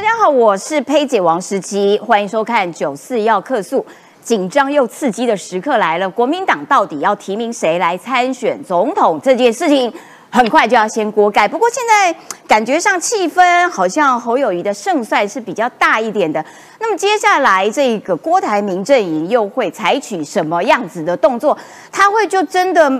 [0.00, 3.84] 大家好，我是佩姐王时琪，欢迎收看九四要客诉。
[4.22, 9.20] 紧张又刺激的时刻来了，国民党到底要提名谁来参选总统？
[9.22, 9.92] 这件事情
[10.30, 11.46] 很快就要先锅盖。
[11.46, 12.18] 不过现在
[12.48, 16.42] 感觉上气氛好像侯友谊的胜算是比较大一点的。
[16.78, 21.54] 那么接下来这个郭台铭阵营又会采取什么样子的动作？
[21.92, 22.90] 他会就真的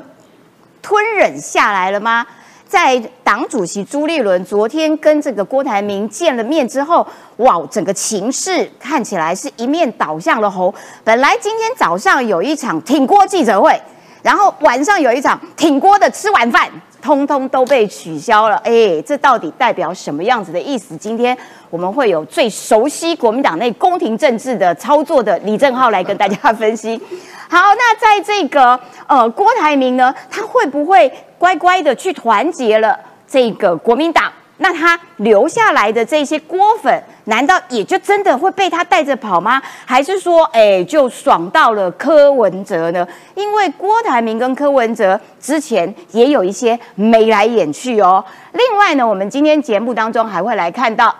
[0.82, 2.26] 吞忍下来了吗？
[2.70, 7.04] 在党主席朱立伦昨天跟这个郭台铭见了面之后，
[7.38, 10.72] 哇，整个情势看起来是一面倒向了侯。
[11.02, 13.76] 本来今天早上有一场挺郭记者会，
[14.22, 18.56] 然后晚上有一场挺郭的吃晚饭，通通都被取消了。
[18.58, 20.96] 哎，这到底代表什么样子的意思？
[20.96, 21.36] 今天
[21.70, 27.00] 我们会有最熟悉国民党内宫廷政治的操作的李正浩来跟大家分析。
[27.48, 31.10] 好，那在这个呃郭台铭呢，他会不会？
[31.40, 32.94] 乖乖的去团结了
[33.26, 34.30] 这个国民党，
[34.62, 39.60] 那他留下来的这些锅粉，难道也就真的会被他带着跑吗？
[39.84, 43.06] 还是说，哎，就爽到了柯文哲呢？
[43.34, 48.24] 因为郭台铭跟柯文哲之前也有一些眉来眼去哦。
[48.52, 51.14] 另外呢，我们今天节目当中还会来看到，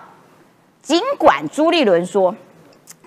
[0.81, 2.33] 尽管朱立伦说。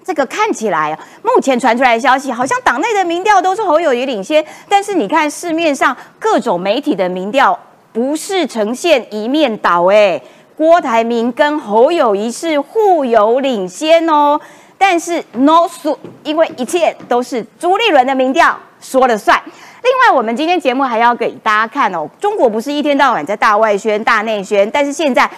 [0.06, 7.58] 这个看起来，目前传出来的消息，好像党内的民调都是侯友谊领先，但是你看市面上各种媒体的民调，
[7.94, 10.20] 不是呈现一面倒哎，
[10.56, 14.40] 郭台铭跟侯友谊是互有领先哦，
[14.76, 19.40] 但是 no 数，因为一切都是朱立伦的民调说了算。
[19.46, 25.30] 另外，我们今天节目还要给大家看哦，中国不是一天到晚在大外宣、大内宣，但是现在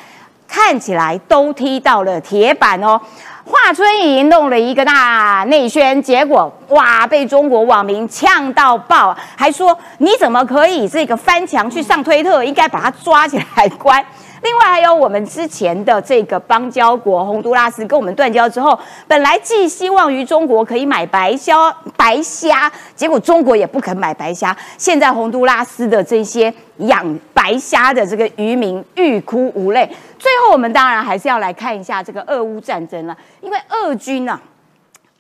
[0.48, 2.98] 看起来都踢到了铁板哦。
[3.48, 12.42] 华春莹弄了一个大内宣，结果哇，被中国网民呛到爆，还说你怎么可以这个翻墙去上推特？
[12.42, 14.04] 应该把他抓起来关。
[14.46, 24.56] 另外还有我们之前的这个邦交国洪都拉斯跟我们断交之后，本来寄希望于中国可以买白虾，白虾，结果中国也不肯买白虾。
[24.78, 29.84] 现在洪都拉斯的这些养白虾的这个渔民欲哭无泪。
[30.16, 34.40] 最后我们当然还是要来看一下这个俄乌战争了，因为俄军呢，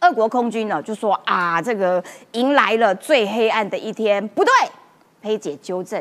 [0.02, 2.00] 俄国空军呢就说啊，这个
[2.30, 4.52] 迎来了最黑暗的一天，不对，
[5.20, 6.00] 佩姐纠正。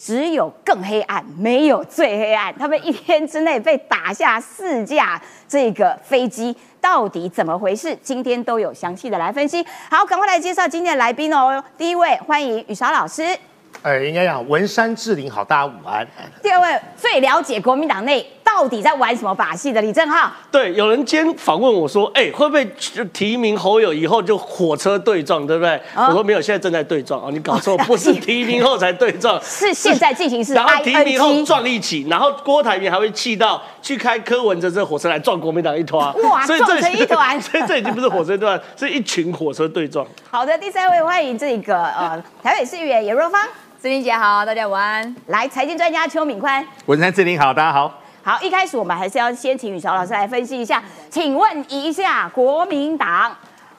[0.00, 2.54] 只有更黑暗，没有最黑暗。
[2.56, 7.98] 他们一天之内被打下四架这个飞机，到底怎么回事？
[8.00, 9.66] 今天都有详细的来分析。
[9.90, 11.62] 好，赶快来介绍今天的来宾哦。
[11.76, 13.36] 第一位，欢迎雨韶老师。
[13.82, 16.06] 哎，应该讲文山志玲，好，大家午安。
[16.40, 18.24] 第二位，最了解国民党内。
[18.56, 20.30] 到底在玩什么把戏的李正浩？
[20.50, 22.64] 对，有人今天访问我说，哎，会不会
[23.12, 25.80] 提名侯友以后就火车对撞，对不对？
[25.94, 30.54] 我说没有，现在正在对撞哦，你搞错，不是提名后才对撞， 是现在进行式。
[30.54, 40.06] 然后提名后撞一起，然后郭台铭还会气到去开柯文哲这火车来撞国民党一团，哇，撞成一团，所以这已经不是火车对撞，是一群火车对撞。
[40.30, 43.40] 好的，第三位欢迎这个呃台北市议员严若芳，
[43.82, 45.16] 志玲姐好，大家晚安。
[45.26, 47.92] 来，财经专家邱敏宽，文山志玲好，大家好。
[48.28, 50.84] 好，一开始我们还是要先请雨潮老师来分析一下。
[51.08, 53.34] 请问一下，国民党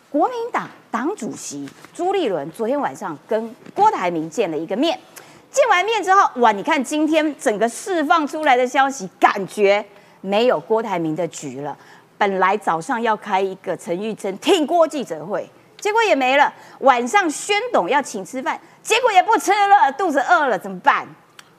[0.10, 5.00] 国民党党主席朱立伦昨天晚上跟郭台铭见了一个面，
[5.52, 9.86] 见完面之后，哇，你看今天整个释放出来的消息，感觉
[10.22, 11.78] 没有郭台铭的局了。
[12.18, 15.48] 本来早上要开一个陈玉珍听郭记者会，
[15.80, 16.52] 结果也没了。
[16.80, 21.08] 晚上宣董要请吃饭，结果也不吃了，肚子饿了怎么办？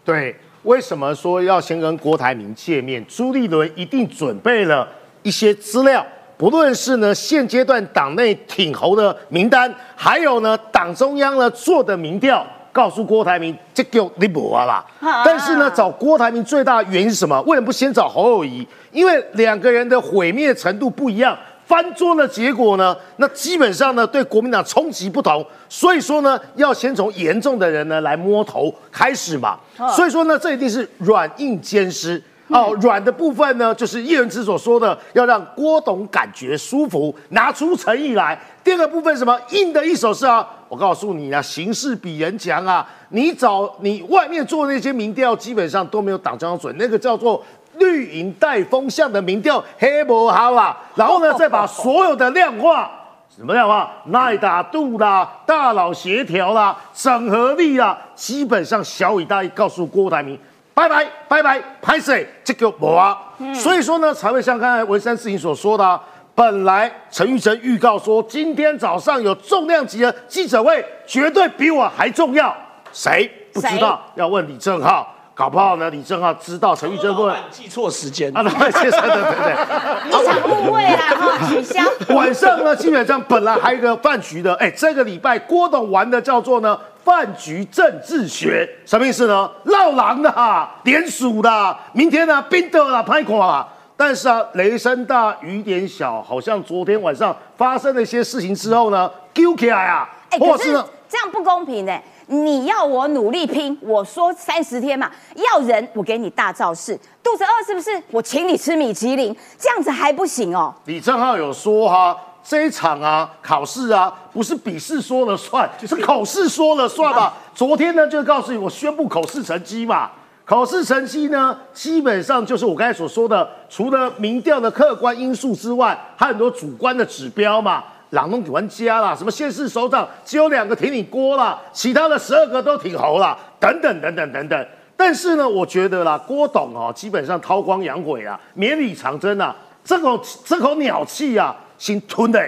[0.05, 0.35] 对。
[0.65, 3.05] 为什么说要先跟郭台铭见面？
[3.09, 4.87] 朱立伦一定准备了
[5.23, 6.05] 一些资料，
[6.37, 14.85] 不论是呢现阶段党内挺侯的名单，还有呢党中央呢做的民调，告诉郭台铭这个你不啊啦。
[15.25, 17.41] 但是呢找郭台铭最大的原因是什么？
[17.43, 18.67] 为什么不先找侯友谊？
[18.93, 21.37] 因为两个人的毁灭程度不一样。
[21.71, 22.97] 翻桌的结果呢？
[23.19, 29.57] 那基本上呢，对国民党冲击不同，所以说呢，要先从严重的人呢来摸头开始嘛。
[29.95, 32.77] 所以说呢，这一定是软硬兼施哦。
[32.81, 38.37] 软的部分呢，就是叶文之所说的，要让郭董感觉舒服，拿出诚意来。
[38.65, 39.39] 第二个部分什么？
[39.51, 42.85] 硬的一手是啊，我告诉你啊，形势比人强啊。
[43.11, 47.41] 你找你外面做那些民调，基本上都没有党中央准，那个叫做。
[47.81, 52.89] 绿营带风向的民调黑不好啊，然后呢，再把所有的量化，
[53.35, 53.91] 什么量化？
[54.05, 60.39] 耐打度啦，大佬协调啦，整合力啦，基本上小以大意，告诉郭台铭，
[60.75, 63.19] 拜拜拜拜，拍谁这个无啊。
[63.55, 66.01] 所以说呢，才会像刚才文山事情所说的，
[66.35, 72.55] 本来陈玉成预告说，今天早上有重量级的记者会，绝对比我还重要。
[72.93, 74.01] 谁不知道？
[74.17, 75.09] 要问李正浩。
[75.41, 81.83] 搞不好呢，李正浩知道陈玉珍会记错时间啊，对对对对，一场误会啦，哈，取消。
[82.15, 89.51] 晚上呢，基本上本来还有一个饭局的，哎，这个礼拜郭董玩的叫做呢饭局政治学，什么意思呢？
[89.65, 93.67] 闹狼的哈，联署的，明天呢冰的啦，拍垮。
[93.97, 100.71] 但是啊，雷声大雨点小，好像昨天晚上发生了一些事情之后呢，丢起来啊，哎，可是
[101.09, 102.03] 这样不公平哎。
[102.31, 108.01] 你要我努力拼，我说三十天嘛，要人我给你大造势，肚子饿是不是？
[108.13, 110.73] 我请你吃米其林，这样子还不行哦。
[110.85, 117.33] 李正浩有说哈，这一场啊考试啊，不是笔试说了算，是口试说了算嘛？
[117.53, 120.13] 昨天呢就告诉你，我宣布口试成绩嘛。
[120.45, 127.83] 考试成绩呢，基本上就是我刚才所说的，除了民调的客观因素之外，还有很多主观的指标嘛。
[128.11, 134.67] 朗东玩家啦，什么县市首长只有两个挺你郭啦，其他的十二个都挺侯啦，等等等等等等。
[134.97, 139.55] 但是呢，我觉得啦，郭董哦，基本上韬光养晦啊，绵里藏针啊，
[139.85, 142.47] 这口这口鸟气啊，先吞的，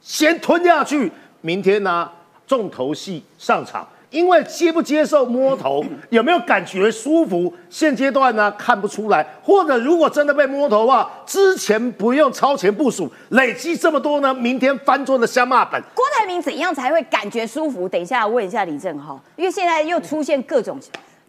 [0.00, 2.10] 先吞下去，明天呢，
[2.46, 3.86] 重头戏上场。
[4.12, 7.52] 因为接不接受摸头， 有没有感觉舒服？
[7.68, 15.82] 现阶段呢看不出来，或者如果真的被摸头的话，之前不用超前部署，累积这么多呢，明天翻桌的香骂本。
[15.94, 17.88] 郭台铭怎样才会感觉舒服？
[17.88, 20.78] 等一下问一下李正浩，因为现在又出现各种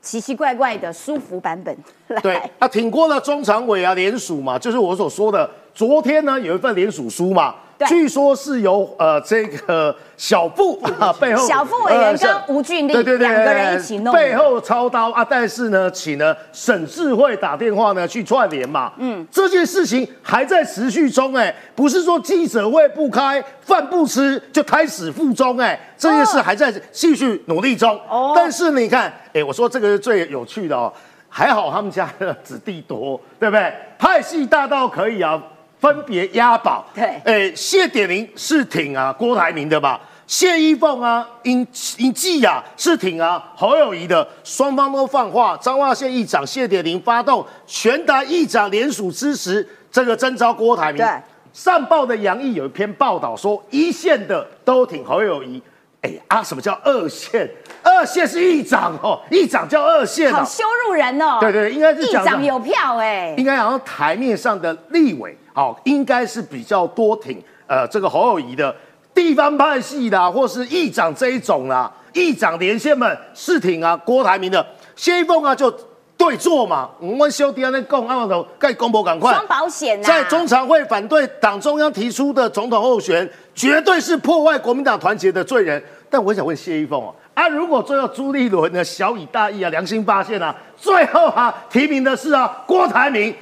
[0.02, 1.76] 奇奇怪怪的舒服版本。
[2.22, 7.56] 对，啊，挺过了中常委啊联署嘛，就是我所说的，昨天呢有一份联署书嘛。
[7.86, 28.00] 据说是由呃这个小布 啊背后小布委员跟吴俊立两个人一起弄背后操刀啊，但是呢，请了沈智慧打电话呢去串联嘛，嗯，这件事情还在持续中哎，不是说记者会不开饭不吃就胎死腹中哎，这件事还在继续努力中。
[28.08, 30.94] 哦，但是你看，哎，我说这个是最有趣的哦，
[31.28, 33.74] 还好他们家的子弟多，对不对？
[33.98, 35.42] 派系大到可以啊。
[35.84, 40.00] 分别押宝，对，哎，谢点玲是挺啊郭台铭的吧？
[40.26, 51.06] 谢依凤啊，尹尹季雅是挺啊侯友谊的，双方都放话，彰化县议长谢点玲发动全台议长联署支持这个征召郭台铭。
[51.06, 51.10] 对，
[51.52, 55.62] 上报的杨毅有一篇报道说，一线的都挺侯友谊。
[56.00, 57.50] 哎啊，什么叫二线？
[57.84, 61.40] 二线是议长哦，议长叫二线好羞辱人哦。
[61.42, 68.76] 对对，应该是议长有票哎，应该好像台面上的立委，好，应该是比较多挺呃这个侯友谊的
[69.14, 74.66] 地方派系啦，或是议长这一种啦，议长连线们是挺啊郭台铭的，
[74.96, 75.72] 谢依凤啊就
[76.18, 83.32] 对坐嘛，我们修第二那共阿头盖公布赶快双保险在中常会反对党中央提出的总统候选人。
[83.56, 85.84] 绝对是破坏国民党团结的罪人。
[86.10, 93.36] 但我想问谢依凤哦，啊，如果最后朱立伦呢小以大义啊，良心发现啊，最后啊提名的是啊郭台铭，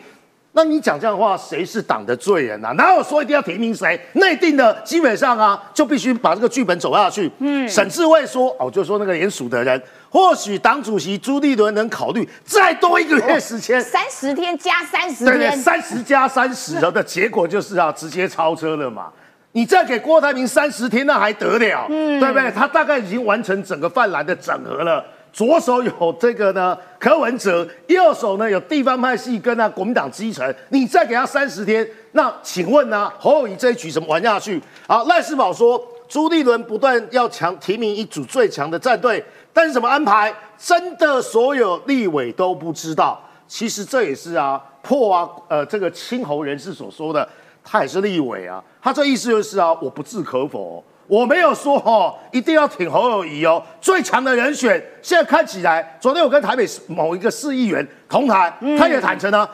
[0.53, 2.74] 那你讲这样的话，谁是党的罪人啊？
[2.74, 4.00] 哪有说一定要提名谁？
[4.13, 7.31] 内定的基本上啊，就必须把这个剧本走下去。
[7.39, 19.07] 嗯，沈志伟说哦，就说那个联署的人，或许党主席朱立伦能考虑再多一个月时间，三十天加三十天，对三十加三十的结果就是啊，直接超车了嘛。
[19.53, 21.86] 你再给郭台铭三十天，那还得了？
[21.89, 22.51] 嗯，对不对？
[22.51, 25.03] 他大概已经完成整个泛蓝的整合了。
[25.33, 30.54] 左手有这个呢，柯文哲；右手呢有地方派系跟啊国民党基层。
[30.69, 34.62] 你再给他三十天，那请问呢，侯友谊这一局怎么玩下去？
[34.88, 43.22] 好，赖世宝说，朱立伦不断要强提名一组最强的战队，但是怎么安排，真的所有立委都不知道。
[43.48, 47.27] 其实这也是啊破啊呃这个亲侯人士所说的。
[47.63, 54.82] 他也是立委啊，他这意思就是啊，我不置可否，我没有说哦，一定要挺侯友谊哦，最强的人选。
[55.01, 58.50] 现在看起来，昨天我跟台北某一个市议员同台，
[58.80, 59.46] 他也坦诚啊，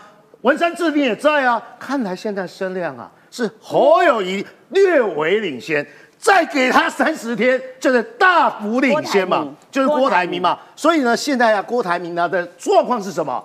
[0.41, 5.83] 文山志斌也在啊，看来现在声量啊是侯友谊略微领先，
[6.19, 10.59] 再给他三十天就是大幅领先嘛，就是郭台铭嘛。
[10.75, 13.43] 所以呢，现在啊，郭台铭呢的状况是什么？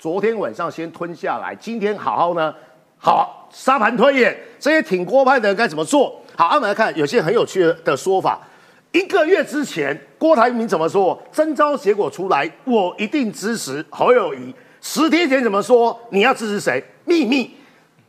[0.00, 2.52] 昨天晚上先吞下来，今天好好呢。
[3.04, 6.20] 好，沙盘推演，这些挺郭派的人该怎么做？
[6.34, 8.40] 好，我们来看有些很有趣的说法。
[8.90, 11.20] 一个月之前，郭台铭怎么说？
[11.32, 14.54] 征召结果出来，我一定支持侯友谊。
[14.80, 15.98] 十天前怎么说？
[16.10, 16.82] 你要支持谁？
[17.04, 17.50] 秘密。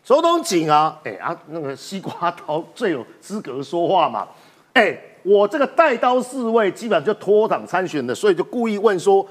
[0.03, 4.27] 周东锦啊，哎啊，那个西瓜刀最有资格说话嘛。
[4.73, 9.25] 哎，我这个带刀侍卫基本上就脱党参选的，所以就故意问说，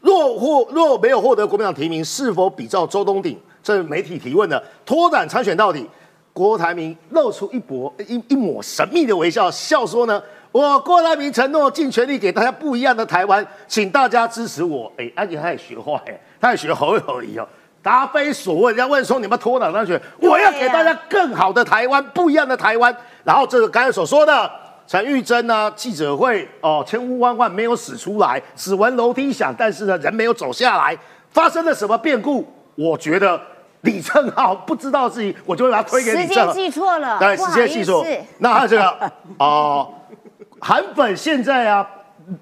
[0.00, 3.38] 若获若没有获得国民党提名，是否比照周东鼎？
[3.62, 5.86] 这媒体提问的，脱党参选到底？
[6.34, 14.92] 郭台铭露出一博一一抹神秘的微笑，笑说呢：“我郭台铭承诺尽全力给大家不一样的台湾，请大家支持我。
[14.98, 15.96] 哎，而且他也学坏，
[16.40, 17.46] 他也学侯友谊哦，
[17.80, 18.74] 答非所问。
[18.74, 22.92] 人家问说你们脱党当选，我要给大家更好的台湾，不一样的台湾。
[23.22, 24.50] 然后这个刚才所说的
[24.88, 30.98] 陈玉珍呢，记者会哦，千呼万唤没有使出来，只闻楼梯响，但是呢人没有走下来，
[31.30, 32.44] 发生了什么变故？
[32.74, 33.40] 我觉得。
[33.84, 36.28] 李正浩不知道自己，我就会把他推给李正。
[36.28, 38.04] 时间记错了，对，时间记错。
[38.38, 39.92] 那他这个哦，
[40.60, 41.86] 韩粉现在啊，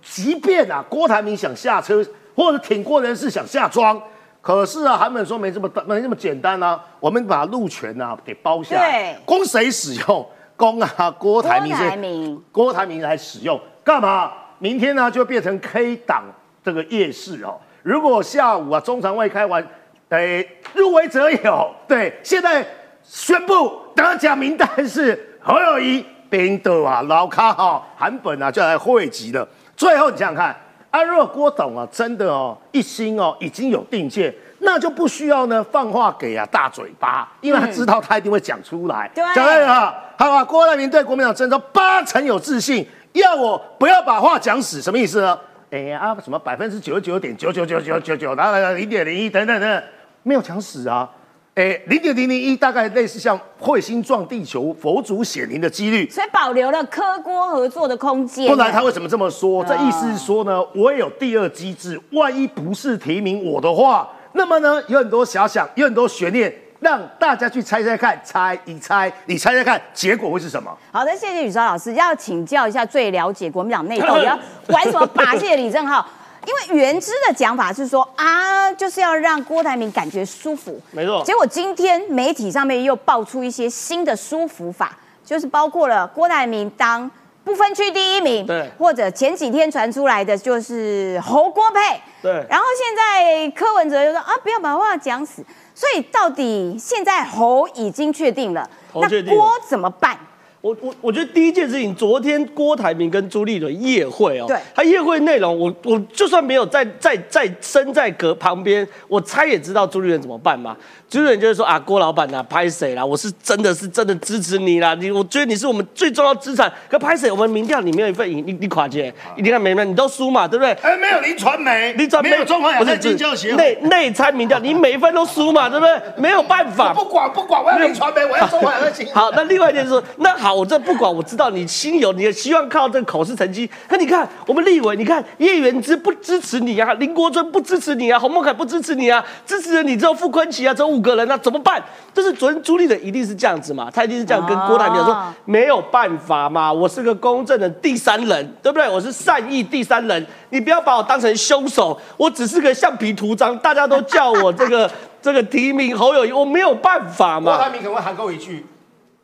[0.01, 4.01] 即便啊郭台铭想下车，或者挺过人士想下庄，
[4.41, 10.27] 可是啊韩粉说没这么没那么简单啊，我们把路权啊给包下来，供谁使用？
[10.57, 14.31] 供啊郭台铭，郭台铭来使用干嘛？
[14.61, 16.23] 明天呢就变成 K 党
[16.65, 17.59] 这个夜市哦。
[17.83, 19.67] 如果下午啊中常会开完。
[20.13, 22.63] 哎，入围者有对，现在
[23.03, 29.49] 宣布得奖名单是何友谊、冰豆啊、老卡哈、韩本啊，就来汇集了。
[29.75, 30.55] 最后你想想看，
[30.91, 39.11] 阿若郭董啊，真的哦，一心哦已经有定见，那就不需要呢放话给啊大嘴巴，因为他知道他一定会讲出来。
[39.15, 39.95] 对，讲对了。
[40.19, 45.39] 好吧，郭台铭对国民党征召八成有自信，要我不要把话讲死，什么意思呢？
[45.71, 49.83] 哎呀，什么百分之九十九点九九九九九九，然后零点零一等等等。
[50.23, 51.09] 没有讲死啊，
[51.55, 58.47] 诶，零点零零一大概类似像彗星撞地球、佛祖显灵的几率，所以保留了科郭合作的空间。
[58.47, 59.65] 不然他为什么这么说？
[59.65, 66.51] 这意思是说呢，我也有第二机制，万一不是提名我的话，那么呢有很多遐想，有很多悬念，
[66.81, 70.71] 让大家去猜猜看，猜一猜，你猜猜看结果会是什么？
[70.91, 74.39] 好的，谢谢宇昭老师，要请教一下最了解国民党内斗，要
[74.69, 76.07] 玩什么把戏的李正浩。
[76.47, 81.23] 因为原知的讲法是说啊，就是要让郭台铭感觉舒服，没错。
[81.25, 87.11] 结果今天媒体上面又爆出一些新的舒服法，就是包括了郭台铭当
[87.45, 92.33] 不分区第一名，对，或者前几天传出来的就是侯郭配，对。
[92.49, 95.45] 然后现在柯文哲就说啊，不要把话讲死。
[95.75, 100.19] 所以到底现在侯已经确定了，那郭怎么办？
[100.63, 110.77] 我我我觉得第一件事情，昨天郭台铭跟朱立伦夜会哦，对，他夜会内容，我我就算没有在在在身在隔旁边，我猜也知道朱立伦怎么办嘛。
[111.13, 113.05] 朱立伦就是说啊，郭老板呐，拍谁啦？
[113.05, 116.73] 我是真的是真的支持你啦，你我觉得你是我们最重要资产。
[116.89, 117.31] 可拍谁？
[117.31, 120.73] 我们民调里面有一份赢，你你垮姐，你看没没，你都输嘛，对不对？
[120.81, 126.01] 哎，没有林传媒，林传媒没有中华有线经教协内内参民调， 你每一份都输嘛，对不对？
[126.17, 129.07] 没有办法，不管不管，我要林传媒，我要中华有线。
[129.13, 131.23] 好，那另外一件事，那好，我这不管我。
[131.23, 133.69] 知道你心有，你也希望靠这个口试成绩。
[133.89, 141.83] 可你看，我们立委，你看叶元之不支持你啊，林国尊不支持你啊，洪孟凯不支持你啊，支持了你之后，傅昆奇啊，这五个人，那怎么办？
[142.15, 148.89] 就是昨天朱立伦一定是这样子嘛，他一定是这样跟郭台铭说，没有办法嘛，我是个公正的第三人，对不对？
[148.89, 154.91] 我是善意第三人，你不要把我当成凶手，我只是个橡皮图章，大家都叫我这个
[155.21, 157.57] 这个提名侯友谊，我没有办法嘛。
[157.57, 158.67] 郭台铭可能会喊够一句。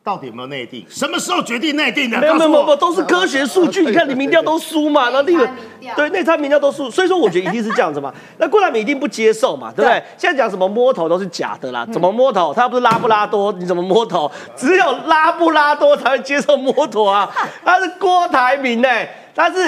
[0.09, 0.83] 到底有没有内定？
[0.88, 2.19] 什么时候决定内定的？
[2.19, 3.85] 没有没有没有，都是科学数据。
[3.85, 5.47] 你看你民调都输嘛，那立委
[5.95, 8.11] 对内参民调都输，所以说我觉得一定是这样子嘛。
[8.38, 10.03] 那郭台铭一定不接受嘛，对不对？
[10.17, 12.55] 现在讲什么摸头都是假的啦，怎么摸头？
[12.55, 14.31] 他不是拉布拉多，你怎么摸头？
[14.57, 17.31] 只有拉布拉多才会接受摸头啊。
[17.62, 18.88] 他是郭台铭呢，
[19.35, 19.59] 他是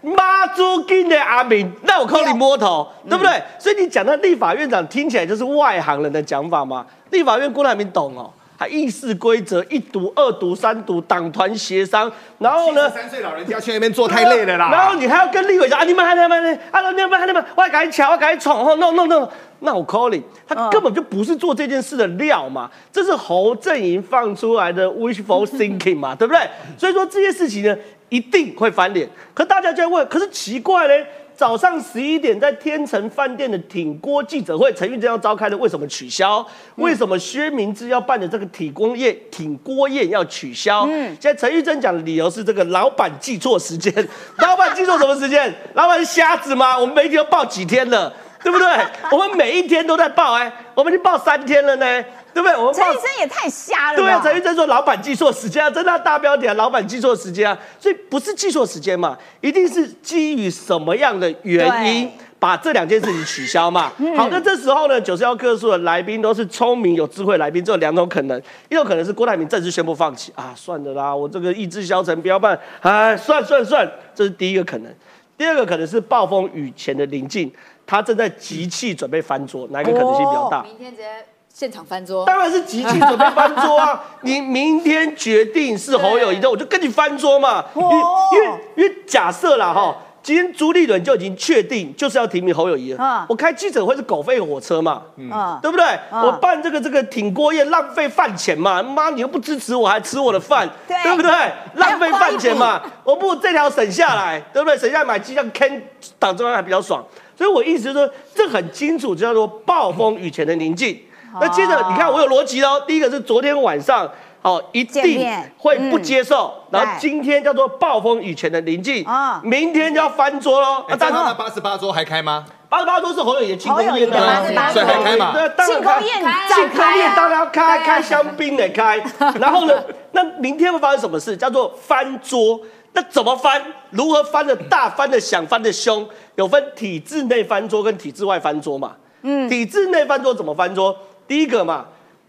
[0.00, 3.30] 妈祖金的阿明，那我靠你摸头，对不对？
[3.58, 6.86] 所以你讲的立法院长听起来就是外行人的讲法嘛。
[7.10, 8.30] 立法院郭台铭懂哦。
[8.60, 12.90] 还议事规则一读、二读、三读，党团协商，然后呢？
[12.90, 14.68] 三岁老人家去那边做太累了啦。
[14.70, 19.26] 然后你还要跟立委讲啊，你们还你们啊，你们还你们，我要赶紧抢，我赶紧闯，哦，no no no，
[19.60, 26.42] 那我 calling，他根本就不是做这件事的料嘛，这是侯阵营放出来的 wishful thinking 嘛，对不对？
[26.76, 27.74] 所以说这些事情呢，
[28.10, 29.08] 一定会翻脸。
[29.32, 31.06] 可大家就在问，可是奇怪嘞。
[31.40, 36.46] 早上十一点在天成饭店的挺锅记者会，陈玉珍要召开的，为什么取消？
[36.74, 40.82] 为什么薛明志要办的这个体工宴、挺锅宴要取消？
[40.82, 43.90] 嗯，现在陈玉珍讲的理由是这个老板记错时间，
[44.36, 45.50] 老板记错什么时间？
[45.72, 46.78] 老板是瞎子吗？
[46.78, 48.12] 我们媒体都报几天了，
[48.44, 48.66] 对不对？
[49.12, 52.04] 我们每一天都在报，哎，我们已经报三天了呢。
[52.32, 52.56] 对不对？
[52.56, 53.98] 我们陈医生也太瞎了。
[53.98, 63.90] 对啊，陈医生说老板记错时间啊，真的大标题啊，老板记错时间啊，所以不是记错时间嘛，一定是基于什么样的原因把这两件事情取消嘛。
[64.16, 74.94] 好，那这时候呢，九十幺克数的来宾都是聪明有智慧来宾，只有两种可能，一种可能是郭台铭正式宣布放弃啊，算了啦，我这个意志消沉不要办，哎，算算算，这是第一个可能。
[75.36, 77.50] 第二个可能是暴风雨前的临近，
[77.90, 80.62] 他正在集气准备翻桌，哪一个可能性比较大？
[80.62, 81.08] 明天直接。
[81.52, 84.00] 现场翻桌，当然是集气准备翻桌啊！
[84.22, 87.64] 你明天决定是侯友谊的，我就跟你翻桌嘛。
[87.74, 92.98] 因为因为因为假设啦哈，今天朱立伦就已经确定就是要提名侯友谊了。
[93.04, 95.84] 嗯我开记者会是狗吠火车嘛，嗯，对不对？
[96.12, 101.30] 嗯我办这个这个挺锅宴浪费饭钱嘛，妈你又不支持我还吃我的饭，对不对？
[101.74, 104.78] 浪费饭钱嘛，我不如这条省下来，对不对？
[104.78, 105.82] 省下来买鸡蛋 Ken
[106.18, 107.04] 党中央还比较爽。
[107.40, 111.00] 所以我意思是说，这很清楚，就叫做暴风雨前的宁静。
[111.40, 112.82] 那接着你看，我有逻辑哦。
[112.86, 114.06] 第一个是昨天晚上，
[114.42, 120.84] 哦，一定面会不接受，然后今天叫做暴风雨前的宁静啊，明天就要翻桌喽。
[120.86, 122.44] 哎，啊当然八十八桌还开吗？
[122.68, 129.02] 八十八桌是侯友谊的庆功宴的宴啊88所以还开嘛对，庆功宴开庆功宴当然要开，开香槟的开。
[129.40, 129.74] 然后呢，
[130.12, 131.34] 那明天会发生什么事？
[131.34, 132.60] 叫做翻桌。
[132.92, 133.62] 那怎么翻？
[133.90, 134.90] 如何翻的大？
[134.90, 135.46] 翻的响？
[135.46, 136.08] 翻的凶？
[136.34, 138.96] 有分体制内翻桌跟体制外翻桌嘛？
[139.22, 140.96] 嗯，体制内翻桌怎么翻桌？
[141.28, 141.86] 第一个嘛，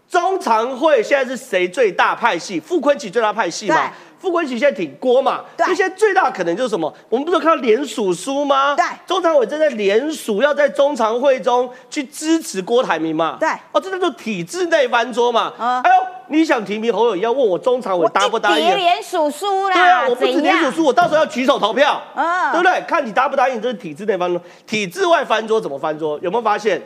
[0.08, 2.60] 中常会现在是谁最大派系？
[2.60, 3.90] 傅昆萁最大派系嘛对？
[4.22, 5.40] 傅昆萁现在挺郭嘛？
[5.56, 6.92] 对现在最大可能就是什么？
[7.08, 8.76] 我们不是有看到联署书吗？
[8.76, 13.36] 对中常委正在联署，要在中常会中去支持郭台铭嘛？
[13.40, 15.52] 对哦，这叫做体制内翻桌嘛。
[15.58, 18.76] 嗯哎呦，你想提名侯友宜，要问我中常委答不答应一叠？
[18.76, 22.80] 连署书啦，对啊，我不止怎样联署书，我到时候要举手投票，嗯对不对？
[22.86, 24.40] 看你答不答应，这是体制内翻桌。
[24.66, 26.18] 体制外翻桌怎么翻桌？
[26.22, 26.80] 有没有发现？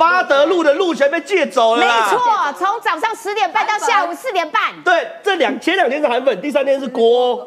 [0.00, 2.16] 巴德路的路权被借走了没。
[2.16, 7.46] 错，从早上十点半到下午四点半，对，这两前两天是韩粉，第三天是锅。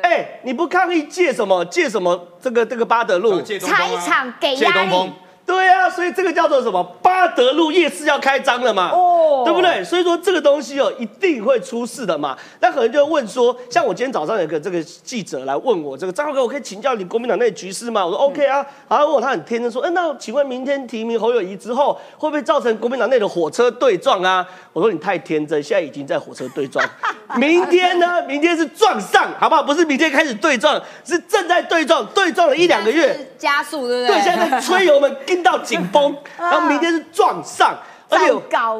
[0.00, 1.62] 哎，你不抗议借什么？
[1.66, 2.28] 借什么？
[2.40, 3.42] 这个这个巴德路？
[3.42, 5.12] 借东风啊拆场给压力借东风，
[5.46, 6.82] 对啊，所以这个叫做什么？
[7.00, 9.82] 巴德路夜市要开张了嘛，哦对不对？
[9.84, 12.36] 所以说这个东西哦，一定会出事的嘛。
[12.60, 18.04] 那可能就会问说，像我今天早上有个这个记者来问我，这个张浩哥，我可以请教你国民党内局势吗？
[18.04, 24.44] 我说 OK 啊，然后问我，他很天真说，哎，那请问明天提名侯友谊之后，会不会造成国民党内的火车对撞啊？
[24.72, 26.84] 我说你太天真，现在已经在火车对撞，
[27.38, 28.20] 明天呢？
[28.26, 29.62] 明天是撞上，好不好？
[29.62, 33.12] 不是明天开始对撞，是正在对撞，对撞了一两个月。
[33.14, 34.22] 是加速，对不对，对？
[34.22, 37.76] 现在在吹油门， 跟到紧绷， 然后明天是撞上。
[38.08, 38.32] 而且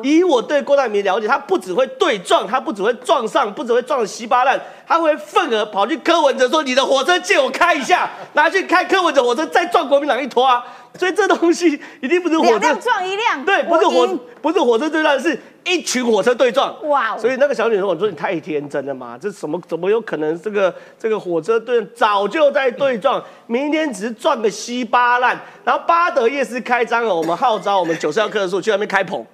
[0.05, 8.09] 以我对郭台铭了解，他不只会对撞，他不只会撞上，不只会撞的稀巴烂，他会愤而跑去柯文哲说：“你的火车借我开一下。
[8.35, 10.65] ”拿去开柯文哲火车，再撞国民党一坨啊！
[10.97, 14.09] 所以这东西一定不是火车撞一辆，对，不是火，
[14.41, 16.75] 不是火车最烂，是一群火车对撞。
[16.89, 25.39] 哇哦所以那个小女生，我说你太天真了嘛，这什么怎么有可能这个这个火车对早就在对撞，明天只是撞个稀巴烂。
[25.65, 29.27] 然后巴德夜市开张了，我们号召我们九十号课的时候去那边开棚。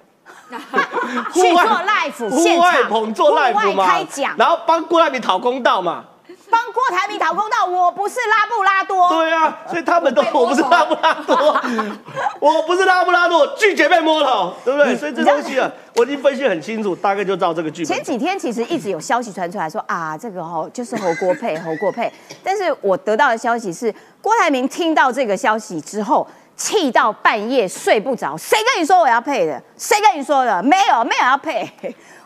[1.33, 3.87] 去做 live 户现场外棚做 live 嘛，
[4.37, 6.05] 然后帮郭台铭讨公道嘛，
[6.53, 11.61] 帮郭台铭讨公道，我不是拉布拉多，对啊，所以他们都我不是拉布拉多，
[12.39, 14.95] 我不是拉布拉多，拒绝被摸头，对不对？
[14.95, 18.03] 所以这东西啊，我已经分析很清楚，大概就照这个剧本前。
[18.03, 22.11] 几天其实一直有消息传出来说啊，这个哦就是侯郭配，侯郭配。
[22.43, 28.37] 但是我得到的消息是，郭台铭听到这个消息之后，气到半夜睡不着。
[28.37, 29.59] 谁跟你说我要配的？
[29.75, 30.61] 谁跟你说的？
[30.61, 31.67] 没有，没有要配。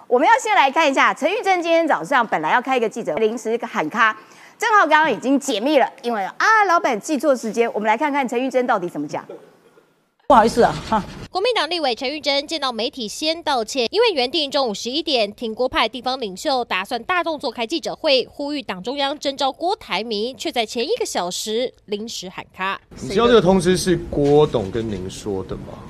[0.08, 4.18] 我们要先来看一下，陈玉珍今天早上本来要开一个记者会，临时喊卡，
[4.58, 7.70] 正好刚刚已经解密了，因为啊老板记错时间。
[7.74, 9.26] 我们来看看陈玉珍到底怎么讲。
[10.26, 22.80] 不好意思啊，哈，国民党立委陈玉珍见到媒体先道歉，因为原定中午十一点，挺郭派地方领袖打算大动作开记者会，呼吁党中央征召郭台铭，却在前一个小时临时喊卡。
[23.02, 25.84] 你知道这个通知是郭董跟您说的吗？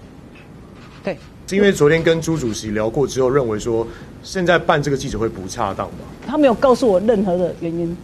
[1.04, 3.88] 对，是因为昨天跟朱主席聊过之后，认为说
[4.22, 6.00] 现在办这个记者会不恰当吧？
[6.28, 7.96] 他没有告诉我任何的原因，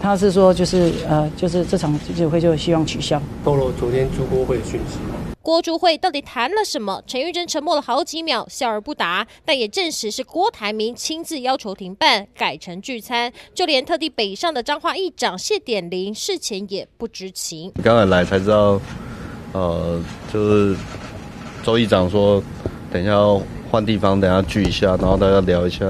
[0.00, 3.20] 他是说就是呃，就是这场记者会就希望取消。
[3.44, 4.98] 透露昨天朱国会的讯息。
[5.42, 7.02] 郭朱会到底谈了什么？
[7.06, 17.72] 陈玉珍沉默了好几秒，笑而不答，但也证实是郭台铭亲自要求停办，改成聚餐，就连特地北上的彰化议长谢点林事前也不知情。
[17.82, 18.78] 刚才来才知道，
[19.52, 20.76] 呃，就是
[21.62, 22.42] 周议长说，
[22.92, 25.84] 等一下要换地方，等一下聚一下，然后大家聊一下，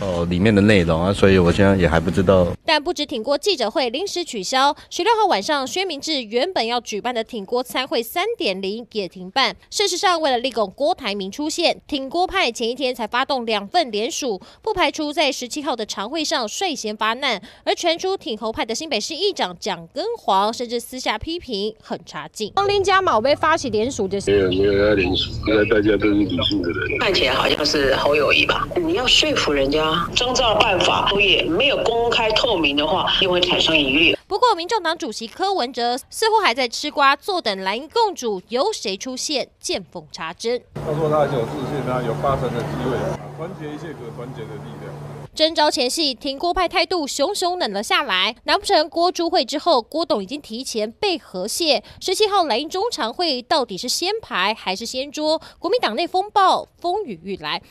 [0.00, 2.46] 呃，里面的内容啊，所以我现在也还不知道。
[2.72, 9.56] 但不止挺郭记者会临时取消，十六号晚上薛明志原本要举办的挺郭参会三点零也停办。
[9.70, 17.42] 事实上，为了立拱郭台铭出现，挺郭派前一天才发动两份联署，不排除在十七号的常会上率先发难。
[17.64, 22.52] 而传出挺侯派的新北市议长蒋根煌甚至私下批评很差劲。
[22.54, 26.98] 光林加毛被发起联署的没有没有要联署，应该大家都是理性的人。
[27.00, 28.64] 看起来好像是侯友谊吧？
[28.76, 32.70] 你要说服人家，征召办法也没有公开透明。
[32.76, 34.16] 的话，又会产生疑虑。
[34.28, 40.62] 不过，民众党主席柯文哲似乎还在吃瓜，坐等蓝营共主由谁出现，见缝插针。
[40.74, 42.96] 他说他很有自信啊，有八成的机会，
[43.36, 44.94] 团结一切可团结的力量。
[45.34, 48.36] 征召前夕，挺郭派态度熊熊冷了下来。
[48.44, 51.82] 难不成郭朱会之后，郭董已经提前被和解？
[52.00, 55.40] 十七号蓝营中常会到底是先排还是先捉？
[55.58, 57.62] 国民党内风暴风雨欲来，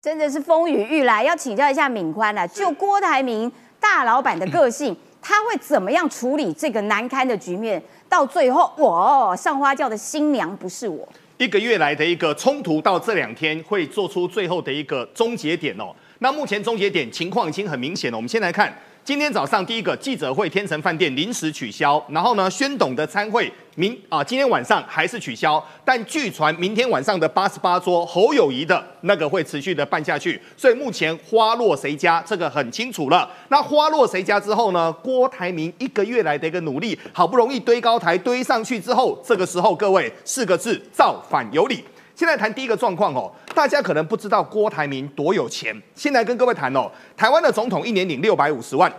[0.00, 1.22] 真的是风雨欲来。
[1.24, 7.82] 要请教一下敏宽了，就郭台铭大老板的个性，他会怎么样处理这个难堪的局面？
[8.08, 11.08] 到最后，我上花轿的新娘不是我。
[11.38, 15.94] 一个月来的一个冲突，到这两天会做出最后的一个终结点哦。
[16.20, 18.16] 那目前终结点情况已经很明显了。
[18.16, 18.74] 我们先来看
[19.06, 30.42] 今天早上第一个记者会，天成饭店临时取消，然后呢，宣董的参会明啊，今天晚上还是取消，但据传明天晚上的八十八桌侯友谊的那个会持续的办下去。
[30.56, 33.30] 所以目前花落谁家这个很清楚了。
[33.46, 34.92] 那花落谁家之后呢？
[34.94, 41.84] 郭台铭一个月来的一个努力，好不容易堆高台堆上去之后，这个时候各位四个字造反有理。
[42.16, 45.76] 现在谈第一个状况哦，大家可能不知道郭台铭多有钱。
[45.94, 48.90] 先来跟各位谈哦，台湾的总统一年领六百五十万，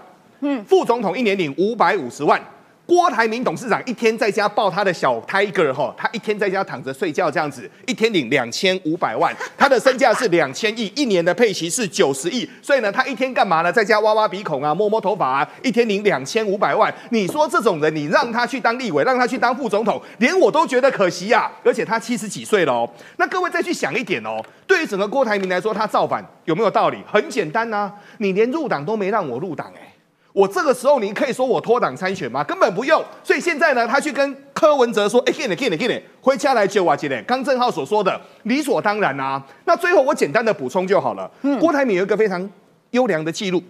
[0.42, 2.40] 嗯，副总统一年领五百五十万。
[2.88, 13.70] 郭台铭董事长一天在家抱他的小 Tiger 哈，他一天在家躺着睡觉这样子，一天领两千五百万，他的身价是两千亿，一年的配息是九十亿，所以呢，他一天干嘛呢？
[13.70, 16.94] 在家挖挖鼻孔啊，摸摸头发啊，一天领两千五百万。
[17.10, 21.52] 你说这种人，你让他去当立委，让他去当副总统，连我都觉得可惜呀。
[21.66, 22.90] 而且他七十几岁了哦。
[23.18, 27.00] 那各位再去想一点哦，对于整个郭台铭来说，他造反有没有道理？
[27.06, 29.94] 很简单呐，你连入党都没让我入党哎。
[30.38, 32.44] 我这个时候，你可以说我脱党参选吗？
[32.44, 33.04] 根本不用。
[33.24, 39.44] 所以现在呢，他去跟柯文哲说：“哎，给你，给你，给你，回家来救我，姐嘞。”刚正浩所说的理所当然啊。
[39.66, 41.28] 那最后我简单的补充就好了。
[41.60, 42.48] 郭台铭有一个非常
[42.92, 43.64] 优良的记录，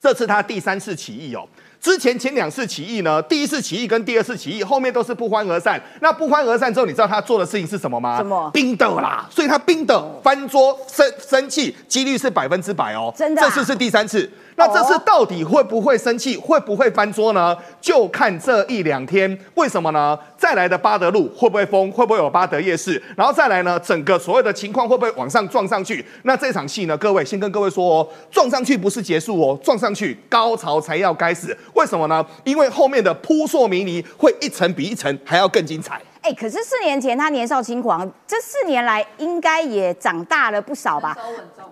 [0.00, 1.46] 这次他第三次起义哦。
[1.86, 5.80] 之前前两次起义呢，第一次起义跟第二次起义后面都是不欢而散。
[6.00, 8.16] 那不欢而散之后，你知道他做的事情是什么吗？
[8.16, 8.50] 什么？
[8.52, 9.24] 冰的啦。
[9.30, 13.14] 所以他冰的翻桌生生气几率是百分之百哦。
[13.16, 13.40] 真的。
[13.40, 14.28] 这次是第三次。
[14.58, 17.54] 那这次到底会不会生气，会不会翻桌呢？
[17.78, 19.38] 就看这一两天。
[19.54, 20.18] 为什么呢？
[20.38, 21.92] 再来的巴德路会不会封？
[21.92, 23.00] 会不会有巴德夜市？
[23.14, 23.78] 然后再来呢？
[23.78, 26.04] 整个所有的情况会不会往上撞上去？
[26.22, 26.96] 那这场戏呢？
[26.96, 31.54] 各位先跟各位说哦，撞上去不是结束哦，撞上去高潮才要开始。
[31.76, 32.24] 为什么呢？
[32.42, 36.00] 因为后面的扑朔迷离会一层比一层还要更精彩。
[36.22, 41.16] 哎，可是四年前他年少轻狂，这四年来应该也长大了不少吧？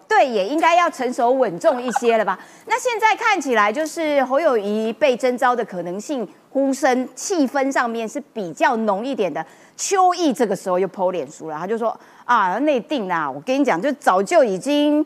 [0.06, 2.38] 对，也应该要成熟稳重一些了吧？
[2.66, 9.44] 那现在看起来就是侯友谊被征召的可能性呼声气氛上面是比较浓一点的。
[9.76, 15.04] 邱毅这个时候又剖脸书了，他就说啊，内定啦，我跟你讲，就早就已经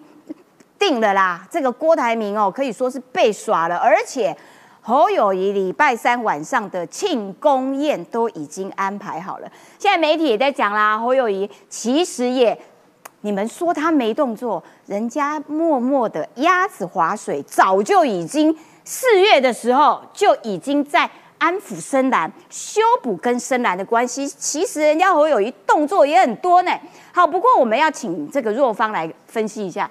[0.78, 1.46] 定了啦。
[1.50, 4.37] 这个郭台铭哦，可以说是被耍了，而且。
[4.88, 10.96] 侯友谊礼拜三晚上的庆功宴都已经安排好了，现在媒体也在讲啦。
[10.96, 12.59] 侯友谊其实也，
[13.20, 24.27] 你们说他没动作，人家默默的鸭子划水，早就已经四月的时候就已经在安抚深蓝，修补跟深蓝的关系。
[24.27, 26.72] 其实人家侯友谊动作也很多呢。
[27.12, 29.90] 好，不过我们要请这个若芳来分析一下，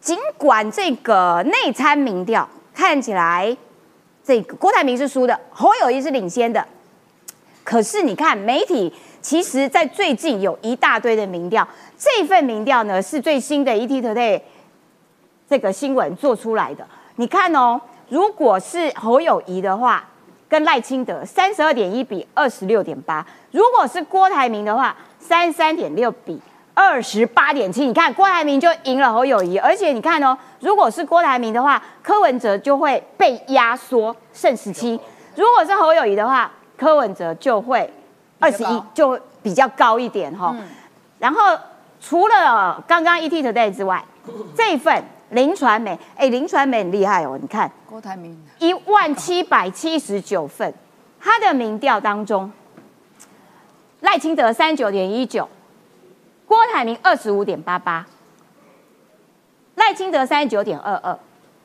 [0.00, 3.56] 尽管这个内参民调看起来。
[4.30, 6.64] 这个郭台铭是输的，侯友谊是领先的。
[7.64, 11.66] 可是你看，媒体其实在最近有一大堆的民调，
[11.98, 14.40] 这份民调呢是最新的 ETtoday
[15.48, 16.86] 这个新闻做出来的。
[17.16, 20.08] 你看哦，如果是侯友谊的话，
[20.48, 26.40] 跟赖清德三十二点一比二十六点八；如果是郭台铭的话，三十三点六比。
[26.82, 34.98] 二十八点七，你看郭台铭就赢了侯友谊，而且你看哦，如果是郭台铭的话，柯文哲就会被压缩剩十七；
[35.36, 37.92] 如果是侯友谊的话，柯文哲就会
[38.38, 40.56] 二十一，就比较高一点哈。
[41.18, 41.54] 然后
[42.00, 44.02] 除了刚刚 ET Today 之外，
[44.56, 47.70] 这一份林传美，哎，林传美很厉害哦，你看。
[47.86, 48.34] 郭台铭。
[48.58, 50.72] 一万七百七十九份，
[51.20, 52.50] 他的民调当中，
[54.00, 55.46] 赖清德三九点一九。
[56.50, 58.04] 郭台铭二十五点八八，
[59.76, 61.16] 赖清德三十九点二二，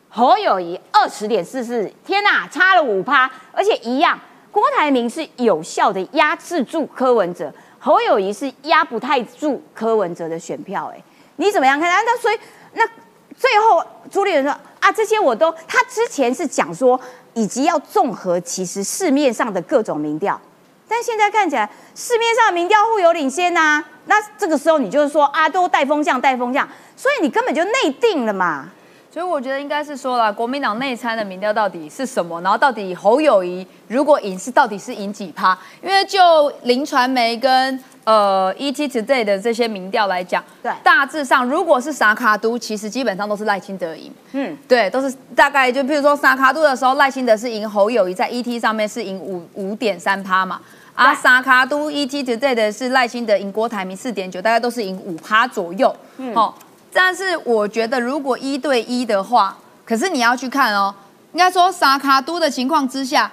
[0.10, 4.20] 侯友谊二十点四四，天哪，差了五趴，而且一样，
[4.52, 11.04] 郭台铭是有效的压制住柯文哲，侯友谊是压不太住柯文哲的选票，哎，
[11.38, 11.90] 你怎么样看？
[11.90, 12.38] 那所以
[12.74, 12.88] 那
[13.36, 17.02] 最后朱立伦说啊，这些我都，他之前是讲说，
[17.34, 20.40] 以及要综合其实市面上的各种民调。
[20.88, 28.70] 但现在看起来，市面上民调互有领先呐，那这个时候你就是说啊，都带风向，带风向，所以你根本就内定了嘛。
[29.16, 32.42] 所以我觉得应该是说了，国民党内参的民调到底是什么？
[32.42, 35.58] 然后到底侯友谊如果赢是到底是赢几趴？
[35.82, 44.12] 因为就林传媒跟呃 ET Today 的这些民调来讲，对，大致上如果是沙卡都，其实基本上都是赖清德赢。
[44.34, 50.60] 嗯，对，都是大概就譬如说沙卡都的时候，赖清德是赢侯友谊，在 ET 上面是赢五五点三趴嘛。
[50.94, 55.96] 啊，沙卡都 ET Today 的是赖清德赢郭台铭四点九，大概都是赢五趴左右。
[56.18, 56.58] 嗯，好。
[56.98, 60.96] 但是我觉得，如果一对一的话，可是你要去看哦，
[61.34, 63.30] 应该说萨卡都的情况之下，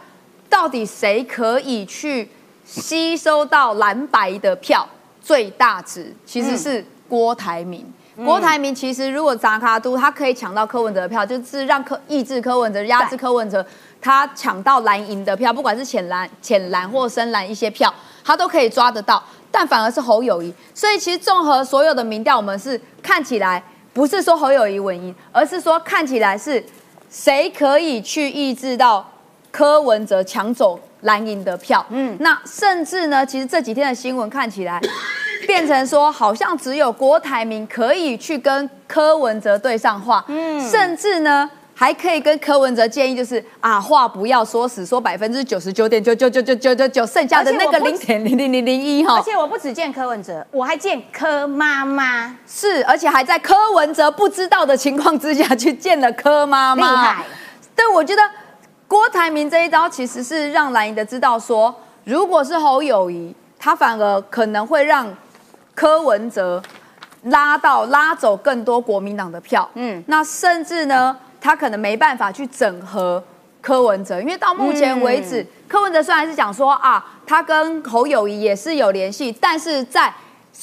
[0.50, 2.28] 到底谁可以去
[2.64, 4.86] 吸收到蓝白的票
[5.22, 6.12] 最大值？
[6.26, 7.86] 其实是郭台铭。
[8.24, 13.64] 郭台铭其实如果萨卡都他可以抢到柯文哲的票，就是让柯抑制柯文哲、压制柯文哲，
[14.00, 17.94] 他抢到蓝银的票，不管是浅蓝、浅蓝或深蓝一些票，
[18.24, 19.22] 他都可以抓得到。
[19.52, 23.62] 但反而是侯友谊，所以其实综合所有的民调，我们是看起来
[23.92, 26.64] 不是说侯友谊稳赢，而是说看起来是
[27.10, 29.06] 谁可以去抑制到
[29.50, 31.84] 柯文哲抢走蓝营的票。
[31.90, 34.80] 嗯，那甚至呢，其实这几天的新闻看起来
[35.46, 40.24] 变成说，好像只有郭台铭可以去跟柯文哲对上话。
[40.28, 41.50] 嗯，甚至呢。
[41.82, 49.16] 还可以跟柯文哲建议，就是啊，话不要说死，说百分之九十九点九九九九九九九，剩下的那个零点零零零零一哈。
[49.16, 56.88] 而且我不只见柯文哲，我还见柯妈妈，是，而且还在柯文哲不知道的情况之下去见了柯妈妈。
[56.88, 57.24] 厉害。
[57.74, 58.22] 对，我觉得
[58.86, 65.12] 郭台铭这一招其实是让蓝营的知道说，如果是侯友谊，他反而可能会让
[65.74, 66.62] 柯文哲
[67.24, 69.68] 拉到拉走更多国民党的票。
[69.74, 71.18] 嗯，那甚至呢？
[71.42, 73.22] 他可能没办法去整合
[73.60, 80.10] 柯文哲，因为到目前为止，柯文哲虽然是讲说啊，他跟侯友谊也是有联系，但是在。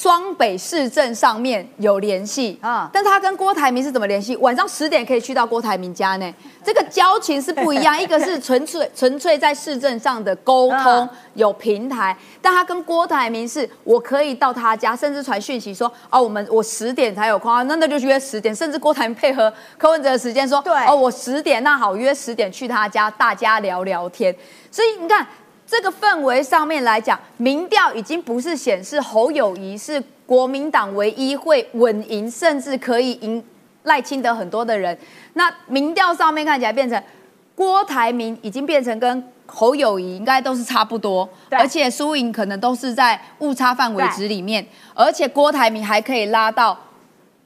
[0.00, 4.34] 双北市政上面有联系啊，但他跟郭台铭是怎么联系？
[4.36, 6.34] 晚上十点可以去到郭台铭家呢？
[6.64, 24.34] 这个交情是不一样，一个是纯粹 纯粹在市政上的沟通有平台，但他跟郭台铭是，我可以到他家，甚至传讯息说，哦，我们我十点才有空，那那就约十点，甚至郭台铭配合柯文哲的时间说，对，哦，我十点，那好，约十点去他家，大家聊聊天。
[24.70, 25.26] 所以你看。
[25.70, 33.42] 这个氛围上面来讲，民调已经不是显示侯友谊是国民党唯一会稳赢，甚至可以赢
[33.84, 34.98] 赖清德很多的人。
[35.34, 37.00] 那民调上面看起来变成
[37.54, 44.66] 郭台铭已经变成跟侯友谊应该都是差不多，而且输赢可能都是在误差范围值里面。
[44.92, 46.76] 而且郭台铭还可以拉到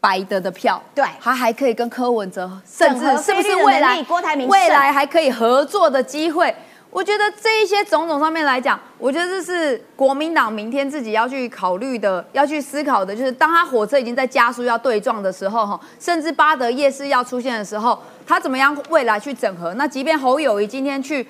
[0.01, 6.55] 白德的票，对，他还可以跟柯文哲，甚至是不是未来郭台铭未来还可以合作的机会？
[6.95, 19.75] 我觉得这一些种种上面来讲，我觉得这是国民党明天自己要去考虑的，要去思考的，就是当他火车已经在加速要对撞的时候，哈，甚至巴德夜市要出现的时候，他怎么样未来去整合？
[19.75, 21.27] 那即便侯友谊今天去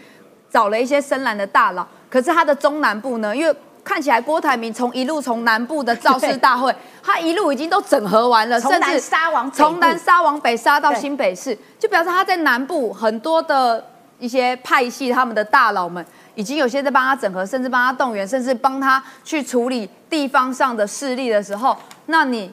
[0.51, 3.35] 找了一些深蓝的大佬，可是他的中南部呢？
[3.35, 13.83] 因为看起来郭台铭从一路从南部的造势大会， 他一路已经都整合完了，甚至杀往从南杀往北杀到新北市，就表示他在南部很多的。
[14.19, 22.51] 一些派系他们的大佬们，已经有些在帮他整合，甚至帮他动员，甚至帮他去处理地方上的势力的时候，那你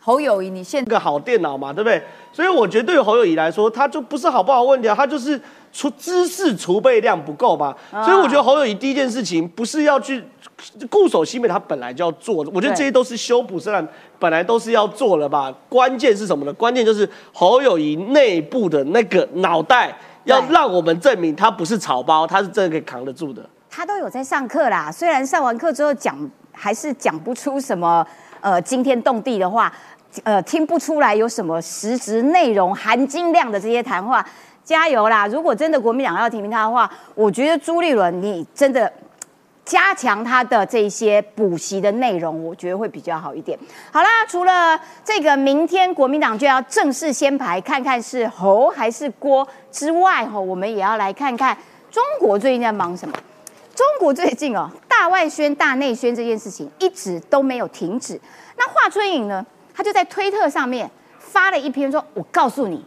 [0.00, 2.02] 侯友谊，你现个好电脑嘛，对不对？
[2.32, 5.40] 所以我觉得对于侯友谊来说，他就不是好不好问题啊，他就是
[5.72, 7.76] 出知识储备量不够吧。
[7.90, 10.22] 所以我觉得侯友谊第一件事情不是要去
[10.90, 12.50] 固守西北，他本来就要做的。
[12.52, 13.86] 我觉得这些都是修补，虽然
[14.18, 15.52] 本来都是要做了吧。
[15.68, 16.52] 关键是什么呢？
[16.52, 19.96] 关键就是侯友谊内部的那个脑袋。
[20.24, 23.48] 要让我们证明他不是草包，他是真的可以扛得住的。
[23.70, 26.16] 他都有在上课啦，虽然上完课之后讲
[26.52, 28.06] 还是讲不出什么
[28.40, 29.72] 呃惊天动地的话，
[30.22, 34.24] 呃听不出来有什么实质内容、含金量的这些谈话。
[34.64, 35.26] 加油啦！
[35.26, 38.90] 如果真的国民党要提名他的话，我觉得朱立伦你真的。
[39.64, 43.58] 加强他的这些补习的内容，我觉得会比较好一点。
[43.90, 51.56] 好啦，除了这个明天国民党就要正式先排，看看是侯还是郭之外，哈，我们也要来看看
[51.90, 53.14] 中国最近在忙什么。
[53.74, 58.20] 中国最近哦，大外宣、大内宣这件事情一直都没有停止。
[58.56, 62.84] 那华春莹呢，他就在推特上面发了一篇说：“我告诉你，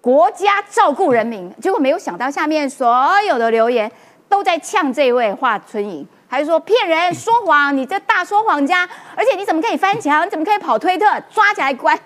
[0.00, 3.90] 国家照顾人民。”结果没有想到下面所有的留言。
[4.28, 7.76] 都在呛这位华春莹，还是说骗人说谎？
[7.76, 10.26] 你这大说谎家，而且你怎么可以翻墙？
[10.26, 11.06] 你怎么可以跑推特？
[11.32, 11.98] 抓起来关！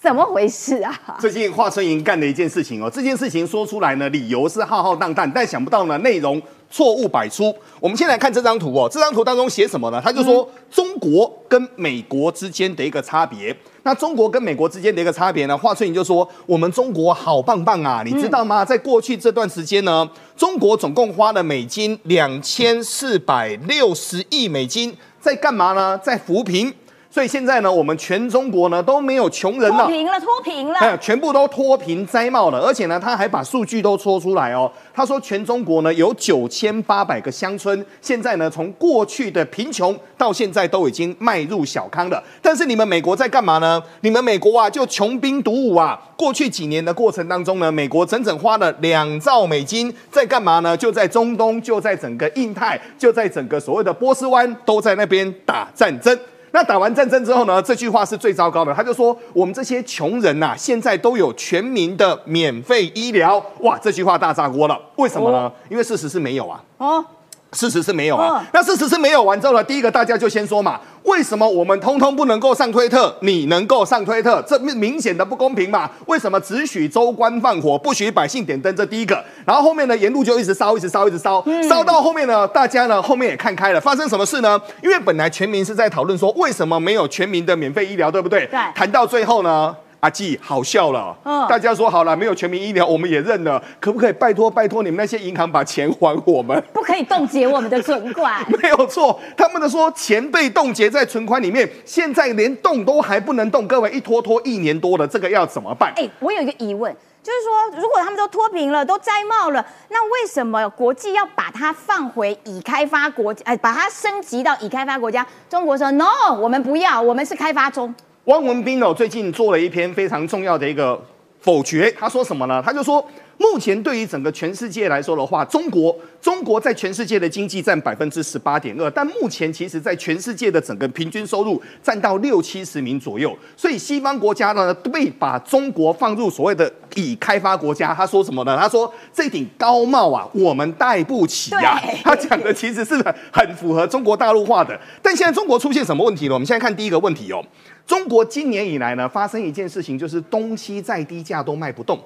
[0.00, 0.98] 怎么回事啊？
[1.20, 7.54] 最近华春莹干的一件事情哦，这件事情说出来呢，理由是浩浩荡荡，但想不到呢，内容错误百出。
[7.78, 10.00] 我们先来看这张图哦，这张图当中写什么呢？
[10.02, 13.54] 他就说中国跟美国之间的一个差别。
[13.82, 15.56] 那中国跟美国之间的一个差别呢？
[15.56, 18.64] 华春莹就说我们中国好棒棒啊，你知道吗？
[18.64, 25.98] 在过去这段时间呢，中国总共花了美金两千四百六十亿美金在干嘛呢？
[25.98, 26.74] 在扶贫。
[27.12, 29.88] 所以现在呢，我们全中国呢都没有穷人了脱。
[29.88, 30.98] 贫了，脱贫哎，了。
[30.98, 34.70] 全部都脱贫摘帽了，而且呢，他还把数据都戳出来哦。
[34.94, 42.22] 他说，全中国呢有九千八百个乡村，现在呢从过去的贫穷到现在都已经迈入小康了。
[42.40, 43.82] 但是你们美国在干嘛呢？
[44.02, 46.00] 你们美国啊就穷兵黩武啊。
[46.16, 50.76] 过去几年的过程当中呢，美国整整花了两兆美金在干嘛呢？
[50.76, 56.16] 就在中东，就在整个印太，就在整个所谓的波斯湾，都在那边打战争。
[56.52, 57.62] 那打完战争之后呢？
[57.62, 58.74] 这句话是最糟糕的。
[58.74, 64.80] 他就说：“我们这些穷人呐、现在都有全民的免费医疗。”哇，这句话大炸锅了。
[64.96, 65.50] 为什么呢？
[65.68, 66.62] 因为事实是没有啊。
[66.78, 67.04] 哦，
[67.52, 68.40] 事实是没有啊。
[68.40, 74.42] 嗯那事实是没有完之后呢，第一个大家就先说嘛，为什么我们通通不能够上推特，你能够上推特？
[74.46, 75.88] 这明明显的不公平嘛？
[76.06, 78.74] 为什么只许州官放火，不许百姓点灯？
[78.74, 79.22] 这第一个。
[79.44, 84.60] 然后后面呢，沿路就一直烧，一直烧，一直烧，烧到后面呢，大家呢后面也看开了，发生什么事呢？
[84.82, 88.46] 因为本来全民是在讨论说，为什么没有全民的免费医疗，对不对？
[88.46, 89.74] 对谈到最后呢。
[90.00, 96.62] 阿纪好笑了，嗯大家说好了，没有全民医疗，我们也认了，可不可以拜托拜托你们那些银行把钱还我们？
[96.72, 98.44] 不可以冻结我们的存款。
[98.62, 105.92] 没有错，他们的说钱被冻结在存款里面，现在连动都还不能动，各位一拖拖一年多了，这个要怎么办？
[105.96, 106.90] 哎、我有一个疑问，
[107.22, 115.26] 就是说，如果他们都脱贫了，都摘帽了，那为什么国际要把它放回已开发国，哎、把它升级到已开发国家？
[115.50, 117.94] 中国说 no，我们不要，我们是开发中。
[118.24, 121.00] 汪文斌哦，最近做了一篇非常重要的一个
[121.40, 122.62] 否决，他说什么呢？
[122.64, 123.04] 他就说，
[123.38, 137.94] 目前对于整个全世界来说的话，中国中国在全世界的经济占百分之十八点二，但目前其实在全世界的整个平均收入占到六七十名左右，所以西方国家呢被把中国放入所谓的已开发国家。
[137.94, 138.54] 他说什么呢？
[138.60, 146.34] 他说这顶高帽啊，我们戴不起呀、对他讲的其实是很很符合中国大陆化的，但现在中国出现什么问题了？
[146.34, 147.42] 我们现在看第一个问题哦。
[147.90, 151.98] 中国今年以来呢，发生一件事情，就是东西再低价都卖不动。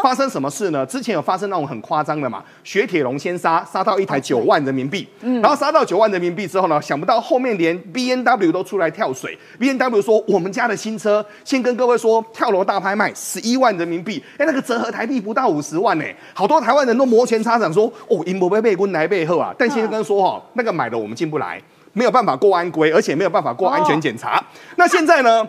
[0.00, 0.86] 发生什么事呢？
[0.86, 9.36] 之前有发生那种很夸张的嘛，雪铁龙先杀，杀到一台九万人民币，然后杀到九万人民币之后呢，想不到后面连 B N W 都出来跳水。
[9.58, 21.60] B N W 说我们家的新车，先跟各位说，跳楼大拍卖十一万人民币，哎，那个折合台币不到五十万呢，好多台湾人都摩拳擦掌说，哦，英博贝贝滚来背后啊，但先跟说哈，那个买的我们进不来。
[21.94, 24.44] 没有办法过安规，而且没有办法过安全检查。
[24.76, 25.48] 那现在呢？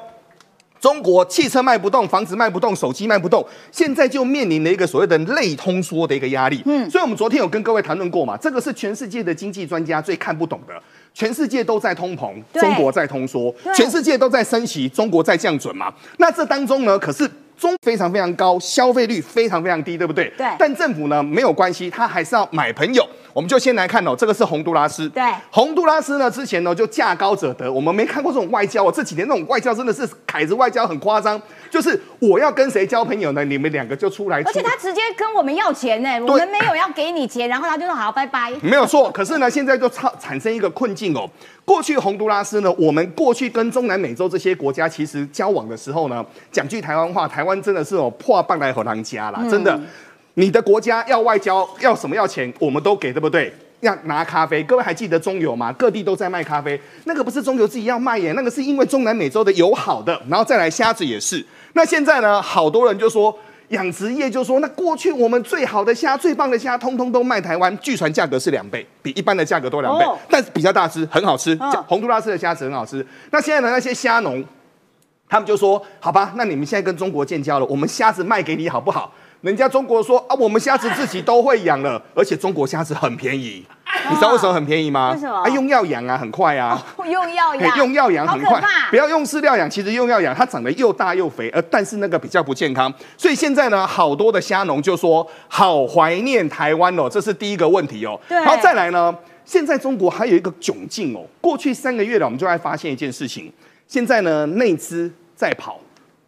[0.82, 6.62] 中国汽车卖不动，房子卖不动，手机卖不动，现在就面临了一个所谓的类通缩的一个压力。
[6.66, 10.74] 嗯，所以我们昨天有跟各位谈论过嘛，这个是全世界的经济专家最看不懂的。
[11.12, 15.92] 全世界都在通膨，中国在通缩，全世界都在升息，中国在降准嘛。
[16.18, 17.28] 那这当中呢，可是
[17.58, 20.32] 中非常非常高，消费率非常非常低，对不对？
[20.38, 23.04] 对但政府呢没有关系，他还是要买朋友。
[23.36, 25.10] 我们就先来看哦，这个是洪都拉斯。
[25.10, 25.22] 对
[25.52, 34.48] 洪都拉斯呢之前呢就价高者得，我们没看过这种外交哦，这几年那种外交真的是凯子外交很夸张，就是我要跟谁交朋友呢，你们两个就出来出。
[34.48, 38.54] 而且他直接跟我们要钱呢， 我们没有要给你钱，然后他就说好，拜拜。
[38.62, 41.30] 没有错，可是呢，现在就产产生一个困境哦。
[41.66, 49.78] 过去洪都拉斯呢，我们过去跟中南美洲这些国家其实交往的时候呢，讲句台湾话，台湾真的是哦破棒来和狼家啦，真的。
[50.36, 53.54] 你的国家要外交要什么要钱，我们都给，对不对？
[53.82, 55.72] 要拿咖啡，各位还记得中油吗？
[55.74, 61.46] 各地都在卖咖啡，那个不是中油自己要卖耶，那个是因为中南美洲的油好的，然后再来虾子也是。
[61.74, 63.38] 那现在呢，好多人就说。
[63.70, 71.56] 养殖业就说，那过去我们最好的虾、最棒的虾，通通都卖台湾，据传价格是两倍，比一般的价格多两倍，哦但是比较大只，很好吃。
[71.56, 73.04] 嗯这洪都拉斯的虾子很好吃。
[73.32, 74.46] 那现在的，那些虾农，
[75.28, 79.12] 他们就说，好吧，那你们现在跟中国建交了，我们虾子卖给你好不好？
[79.46, 83.64] 人家中国说啊，我们虾子自己都会养了，而且中国虾子很便宜，
[84.10, 85.12] 你知道为什么很便宜吗？
[85.14, 86.84] 为什么啊，用药养啊，很快啊。
[87.08, 89.70] 用药嘿养，用药养很快不要用饲料养。
[89.70, 92.92] 其实用药养，它长得又大又肥，呃，但是那个比较不健康。
[93.16, 98.20] 所以现在呢，好多的虾农就说好怀念台湾哦，这是第一个问题哦。
[98.28, 101.24] 对然后再来呢，现在中国还有一个窘境哦。
[101.40, 103.54] 过去三个月了，我们就会发现一件事情，
[103.88, 105.80] 现在呢，内资在跑，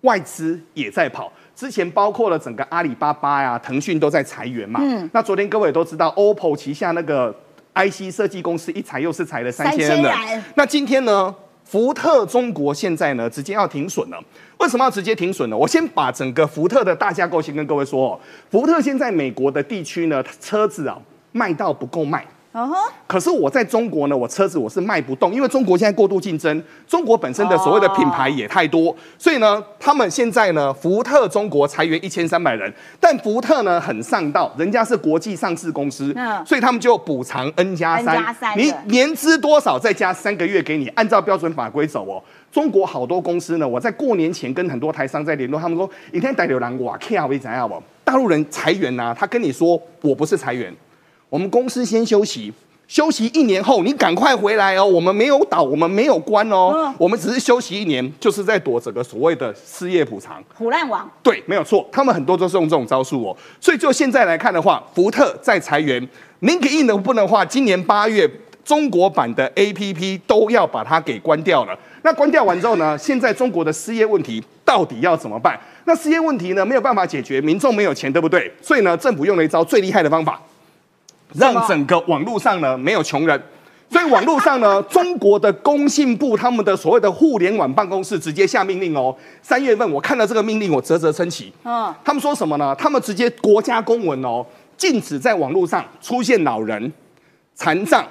[0.02, 1.34] 外资也在跑。
[1.58, 4.80] 之前包括了整个阿里巴巴呀、腾讯都在裁员嘛。
[4.84, 5.10] 嗯。
[5.12, 7.36] 那昨天各位也都知道，OPPO 旗下那个
[7.74, 10.44] IC 设计公司一裁又是裁了三千人人。
[10.54, 11.34] 那今天呢，
[11.64, 14.24] 福特中国现在呢直接要停损了。
[14.60, 15.58] 为什么要直接停损呢？
[15.58, 18.20] 我先把整个福特的大架构先跟各位说哦。
[18.52, 20.96] 福特现在美国的地区呢，车子啊
[21.32, 22.24] 卖到不够卖。
[22.54, 22.76] 哦吼，
[23.06, 36.44] 可是我在中国呢，我车子我是卖不动，因为中国现在过度竞争，中国本身的所谓的品牌也太多，所以呢，他们现在呢，福特中国裁员一千三百人，但福特呢很上道，人家是国际上市公司，嗯。
[36.46, 38.34] 所以他们就补偿 N 加三。
[38.34, 42.24] 三，你年资多少再加三个月给你，按照标准法规走哦。
[42.52, 47.82] 中国好多公司呢，我在过年前跟很多台商在联络，他们说一天带流浪哇，看为怎样不？
[48.04, 50.74] 大陆人裁员呐、他跟你说我不是裁员，
[51.30, 52.54] 我们公司先休息，
[52.88, 54.86] 休息一年后你赶快回来哦。
[54.86, 60.42] 我们没有倒，我们没有关哦，我们只是休息一年，就是在躲这个所谓的失业补偿。
[60.56, 63.36] 虎烂王，对，没有错，他们很多都是用这种招数哦。
[63.60, 66.02] 所以就现在来看的话，福特在裁员
[66.42, 68.30] ，LinkedIn 的部分的话，今年八月
[68.64, 71.78] 中国版的 APP 都要把它给关掉了。
[72.04, 75.60] 那关掉完之后呢，现在中国的失业问题到底要怎么办？
[75.84, 78.50] 那失业问题呢没有办法解决，民众没有钱，对不对？
[78.62, 80.42] 所以呢，政府用了一招最厉害的方法，
[81.38, 83.42] 让整个网络上呢没有穷人。
[83.90, 89.16] 所以网络上呢，中国的工信部他们的所谓的互联网办公室直接下命令哦。
[89.42, 91.54] 三月份我看到这个命令，我啧啧称奇。
[91.64, 92.76] 嗯，他们说什么呢？
[92.78, 96.92] 他们直接国家公文哦，禁止在网络上出现老人、
[97.56, 98.06] 残障、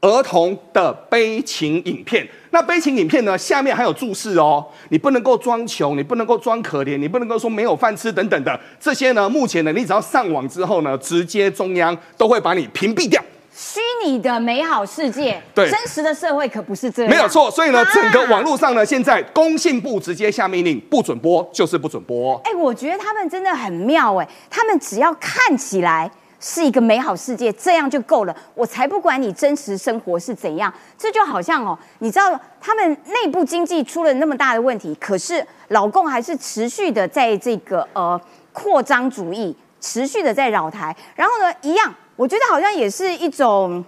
[0.00, 2.26] 儿童的悲情影片。
[2.50, 9.28] 那悲情影片呢，下面还有注释哦，你不能够装穷，你不能够装可怜，你不能够说没有饭吃等等的这些呢。
[9.28, 13.22] 目前呢，你只要上网之后呢，直接中央都会把你屏蔽掉。
[13.52, 22.40] 虚拟的美好世界，对真实的社会可不是这样，没有错，所以呢，啊整个网络上呢，现在工信部直接下命令，不准播就是不准播。
[22.44, 26.08] 哎、我觉得他们真的很妙哎、他们只要看起来
[26.40, 30.72] 是一个美好世界，这样就够了，我才不管你真实生活是怎样。
[30.96, 38.20] 这就好像哦，你知道他们内部经济出了那么大的问题，可是老共还是持续的在这个呃
[38.52, 43.84] 扩张主义，持续的在扰台，然后呢，一样，我觉得好像也是一种。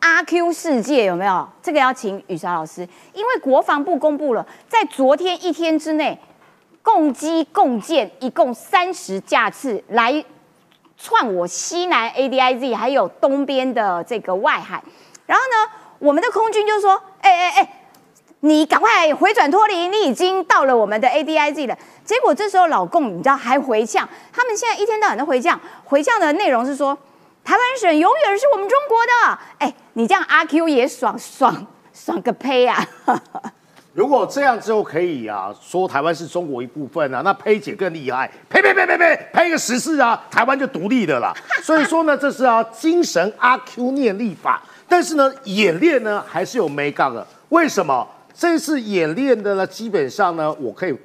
[0.00, 1.48] 阿 Q 世界有没有？
[1.62, 6.20] 这个要请雨莎老师，因为国防部公布了，在昨天一天之内，
[6.82, 10.22] 共机共建一共三十架次来
[11.04, 14.82] 串我西南 ADIZ，还有东边的这个外海。
[15.26, 17.84] 然后呢，我们的空军就说：“哎哎哎，
[18.40, 21.76] 你赶快回转脱离，你已经到了我们的 ADIZ 了。”
[22.06, 26.96] 结果这时候老共你知道还回呛，他们现在一天到晚都回呛，回呛的内容是说。
[27.44, 32.82] 台湾省永远是我们中国的，哎，你这样阿 Q 也爽爽爽个呸啊！
[33.94, 41.32] 如果这样之后可以啊，说台湾是中国一部分啊，那呸姐更厉害，呸呸呸呸呸，呸个十次啊，台湾就独立的啦。
[41.62, 47.24] 所以说呢，这是啊精神阿 Q 念力法，但是呢，演练呢还是有没杠的。
[47.50, 48.04] 为什么？
[48.34, 50.98] 这次演练的呢，基本上呢，我可以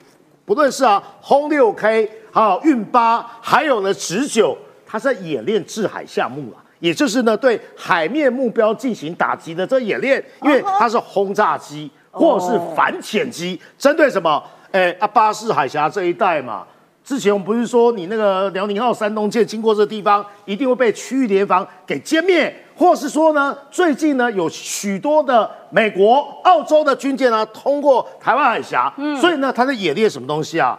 [0.44, 4.58] 不论是啊轰六 K，还有运八，还有呢直九。
[4.92, 11.88] 它是在演练制海项目啊，也就是呢对海面目标进行打击的这演练，因为它是轰炸机
[12.20, 14.43] 或者是反潜机，针对什么？
[14.72, 16.63] 哎啊巴士海峡这一带嘛。
[17.03, 30.78] 之前我们不是说你那个辽宁号、山东舰经过这地方，一定会被区域联防给歼灭，或是说呢，最近呢有许多的美国、澳洲的军舰呢通过台湾海峡，所以呢，它在演练什么东西啊？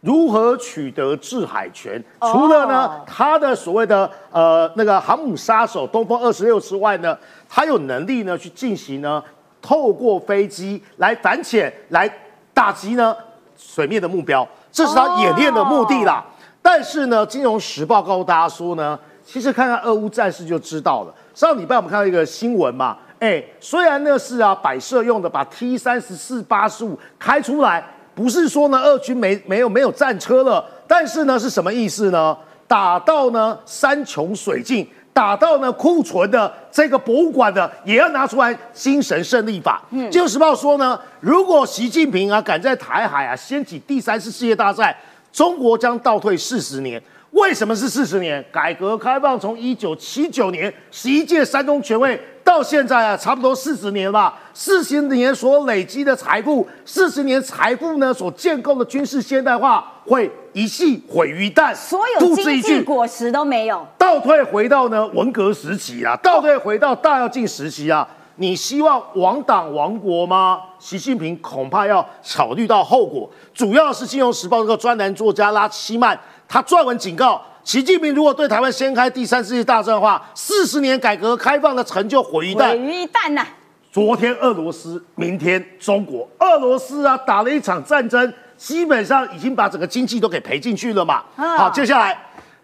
[0.00, 2.02] 如何取得制海权？
[2.20, 7.14] 除了呢，它的所谓的呃那个航母杀手东风二十六之外呢，
[7.48, 9.22] 它有能力呢去进行呢，
[9.66, 12.08] 透过飞机来反潜来
[12.54, 13.16] 打击呢
[13.56, 16.24] 水面的目标，这是他演练的目的啦。
[16.62, 21.12] 但是呢，《金融时报》告诉大家说呢，其实看看俄乌战事就知道了。
[21.34, 27.84] 上礼拜我们看到一个新闻嘛，哎，虽然那是啊摆设用的，把 T 三十四八十五开出来。
[28.14, 32.36] 不是说呢，俄军没没有没有战车了，但是呢是什么意思呢？
[32.68, 39.82] 打到呢山穷水尽，打到呢库存的这个博物馆的，也要拿出来精神胜利法。
[39.90, 44.94] 嗯，《金融时报》说呢，如果习近平啊敢在台海啊掀起第三次世界大战，
[45.32, 47.02] 中国将倒退四十年。
[47.30, 48.44] 为什么是四十年？
[48.52, 54.38] 改革开放从一九七九年十一届三中全会到现在啊，差不多四十年吧。
[54.54, 61.74] 四十年所累积的财富，四十年财富呢所建构的军事现代化，会一系毁于一旦。
[61.74, 68.06] 所有经济果实都没有，倒退回到呢文革时期啊，倒退回到大跃进时期啊。
[68.36, 70.60] 你希望亡党亡国吗？
[70.78, 73.28] 习近平恐怕要考虑到后果。
[73.52, 76.16] 主要是《金融时报》这个专栏作家拉希曼。
[76.46, 82.70] 他撰文警告，习近平如果对台湾掀开第三世界大战的话，四十年改革开放的成就毁于一旦。
[82.70, 83.44] 毁于一旦呐！
[83.90, 91.24] 昨天俄罗斯，明天中国，俄罗斯啊打了一场战争，基本上已经把整个经济都给赔进去了嘛。
[91.34, 92.16] 嗯好，接下来，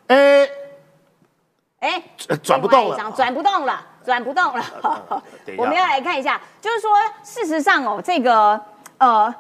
[0.07, 0.49] 哎，
[1.81, 4.65] 哎，呃转不动了转不动了，转不动了。
[5.59, 6.91] 我们要来看一下，就是说，
[7.25, 8.61] 事实上哦，这个
[8.99, 9.35] 呃，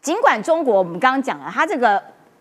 [0.00, 2.00] 尽管中国我们刚刚讲了，它这个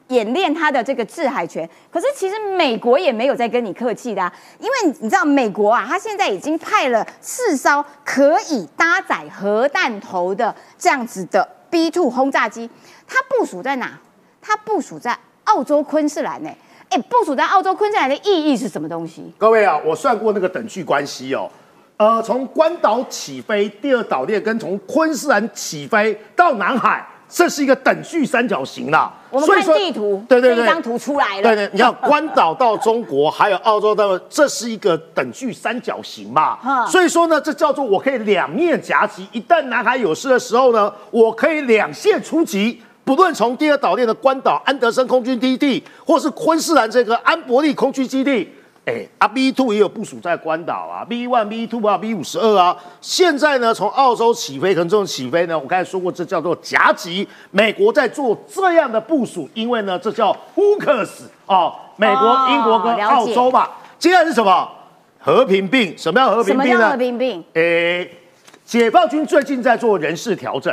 [0.10, 12.70] 演练它的这个制海权，可是其实美国也没有在跟你客气的、啊，因为你知道美国啊，他现在已经派了四艘可以搭载核弹头的这样子的 B two 轰炸机，
[13.08, 14.00] 它部署在哪？
[14.42, 16.50] 它部署在澳洲昆士兰呢、
[16.90, 19.34] 哎，部署在澳洲昆士兰的意义是什么东西？
[19.40, 21.50] 各位啊，我算过那个等距关系哦。
[21.98, 29.12] 呃，从关岛起飞，第二岛链跟从昆士兰起飞到南海，这是一个等距三角形啦。
[29.30, 31.44] 我们看地图，对对对，这一张图出来了。
[31.44, 36.88] 对对，你看关岛到中国，还有澳洲到，这是一个等距三角形嘛嗯。
[36.88, 39.28] 所以说呢，这叫做我可以两面夹击。
[39.32, 42.82] 一旦南海有事的时候呢，我可以两线出击。
[43.04, 48.50] 不论从第二岛链的关岛安德森空军基地，或是昆士兰这个安伯利空军基地，
[48.86, 52.78] 哎，啊 B two 也有部署在关岛啊，B one、B two 啊，B 五十二啊。
[53.02, 57.28] 现在呢，从澳洲起飞，可能这种起飞呢，我刚才说过，这叫做夹击。
[57.50, 61.10] 美国在做这样的部署，因为呢，这叫 Hookers
[61.48, 63.68] 哦，美国、哦英国跟澳洲嘛。
[63.98, 64.70] 接下来是什么？
[65.20, 65.98] 和平病。
[65.98, 66.76] 什么叫和平病呢？
[66.76, 67.44] 么叫和平病？
[67.54, 68.12] 诶，
[68.64, 70.72] 解放军最近在做人事调整，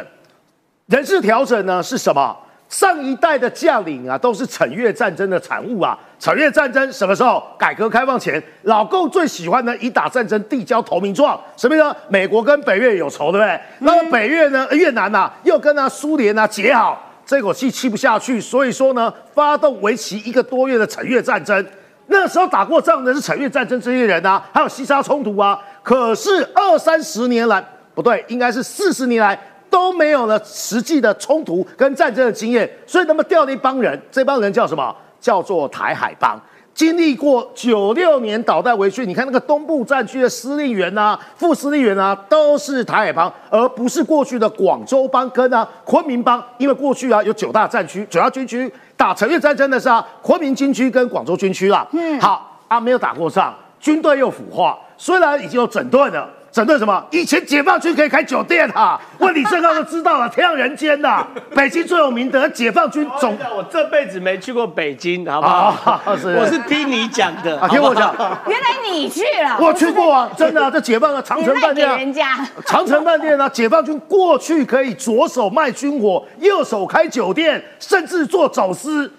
[0.84, 2.36] 人事调整呢是什么？
[2.72, 5.96] 上一代的将领啊，都是惩越战争的产物啊。
[6.18, 7.44] 惩越战争什么时候？
[7.58, 11.94] 改革开放前，老共最喜欢呢以打战争递交投名状，什么意思呢？
[12.08, 13.60] 美国跟北越有仇，对不对？
[13.80, 21.64] 那么北越呢，越南呐、又跟啊苏联啊结好，这口气气不下去，所以说呢，发动为期一个多月的惩越战争。
[22.06, 25.60] 那时候打过仗的是惩越战争这些人啊，还有西沙冲突啊。
[25.82, 27.62] 可是二三十年来，
[27.94, 29.38] 不对，应该是四十年来
[29.72, 34.94] 都没有了实际的冲突跟战争的经验，所以他们调了一帮人，这帮人叫什么？
[35.18, 36.38] 叫做台海帮。
[36.74, 46.42] 经历过九六年导弹围训，你看那个东部战区的司令员啊、副司令员啊，都是台海帮，而不是过去的广州帮跟啊昆明帮。
[46.58, 51.86] 因为过去啊有九大战区、九大军区，打陈越战争的是啊昆明军区跟广州军区啦。
[51.92, 56.28] 嗯，好啊，没有打过仗，军队又腐化，虽然已经有整顿了。
[56.52, 57.02] 整顿什么？
[57.10, 66.00] 以前解放军可以开酒店啊， 问李正浩就知道了，天上人间呐、北京最有名的解放军总我这辈子没去过北京，好不好？
[66.04, 68.14] 啊是我是听你讲的，啊，听我讲，
[68.46, 79.10] 原来你去了，我去过啊， 真的啊，这解放的长城饭店人家， 长城饭店啊，解放军过去可以左手卖军火，右手开酒店，甚至做走私。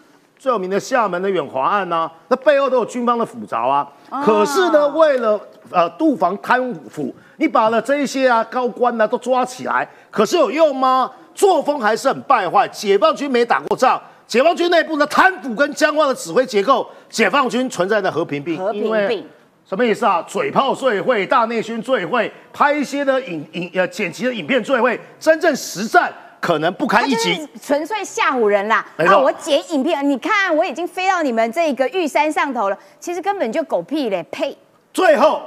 [0.43, 3.87] 最有名的厦门的远华案呐、那背后都有军方的斧凿啊。
[4.25, 5.39] 可是呢，为了
[5.71, 11.09] 呃杜防贪腐，你把了这一些啊高官呢、都抓起来，可是有用吗？
[11.33, 12.67] 作风还是很败坏。
[12.67, 19.25] 解放军没打过仗，解放军内部的贪腐跟僵化的指挥结构，解放军存在的和平病，和平病
[19.65, 20.21] 什么意思啊？
[20.27, 26.11] 嘴炮最会，大内宣最会，拍一些的影影呃剪辑的影片最会，真正实战
[26.43, 27.37] 可能不堪一击。
[27.37, 28.85] 就是纯粹吓唬人啦！
[28.97, 34.21] 没错啊，我剪影片，你看我已经飞到你们这个玉山上头了，其实根本就狗屁嘞！
[34.29, 34.57] 呸！
[34.91, 35.41] 最后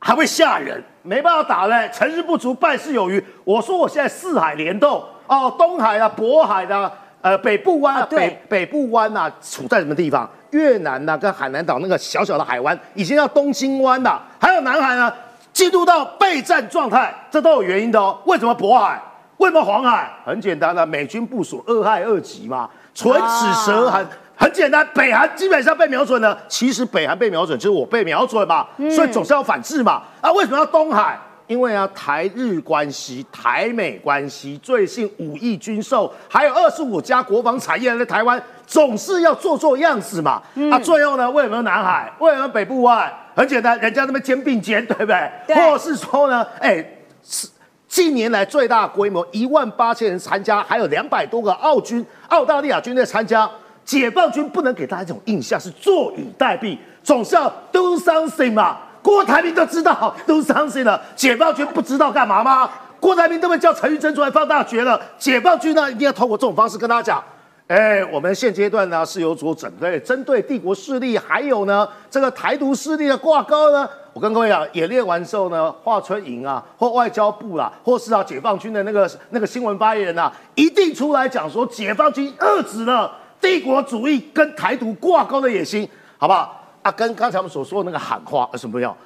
[0.00, 3.24] 还会吓人，没办法打嘞，成事不足败事有余。
[3.44, 10.28] 我说我现在四海联动哦，东海啊、渤海啊、呃北部湾北北部湾呐、处在什么地方？
[10.50, 15.12] 越南呐、跟海南岛那个小小的海湾，已经要东京湾了，还有南海呢，
[15.52, 18.18] 进入到备战状态，这都有原因的哦。
[18.26, 19.00] 为什么渤海？
[19.38, 20.10] 为什么黄海？
[20.24, 24.06] 很简单的、美军部署二害二级嘛，唇齿舌寒。
[24.38, 26.38] 很简单，北韩基本上被瞄准了。
[26.46, 30.02] 其实北韩被瞄准，就是我被瞄准嘛，所以总是要反制嘛。
[30.20, 31.18] 啊，为什么要东海？
[31.46, 40.42] 因为啊，台日关系、台美关系，最近五亿军售，还有二十五家国防产业在台湾，总是要做做样子嘛。
[40.70, 42.12] 啊，最后呢，为什么南海？
[42.18, 43.10] 为什么北部湾？
[43.34, 45.30] 很简单，人家那边肩并肩，对不对？
[45.46, 46.84] 对或者是说呢，哎，
[47.22, 47.48] 是
[47.96, 53.50] 近年来最大规模，一万八千人参加，还有两百多个澳军、澳大利亚军队参加。
[53.86, 58.76] 解放军不能给大家这种印象是坐以待毙，总是要 do something 嘛。
[59.00, 62.70] 郭台铭都知道 do something 了，解放军不知道干嘛吗？
[63.00, 67.24] 郭台铭都被叫陈玉珍出来放大学了，解放军呢一定要透过这种方式跟大家讲。
[67.68, 73.88] 哎，我们现阶段呢是有所准备，针对帝国势力，还有呢这个台独势力的挂钩呢。
[74.12, 85.88] 我跟各位讲，演练完之后呢，华春莹啊，或外交部啦、或是啊解放军的那个那个新闻发言人啊，一定出来讲说，解放军遏制了帝国主义跟台独挂钩的野心，
[86.18, 86.64] 好不好？
[86.82, 88.96] 啊，跟刚才我们所说的那个喊话有什么不一样？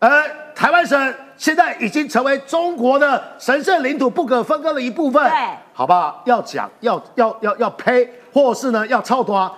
[0.00, 5.38] 而台湾省现在已经成为中国的神圣领土不可分割的一部分，对，
[5.72, 6.22] 好不好？
[6.24, 9.54] 要讲要要要要呸，或是呢要操多，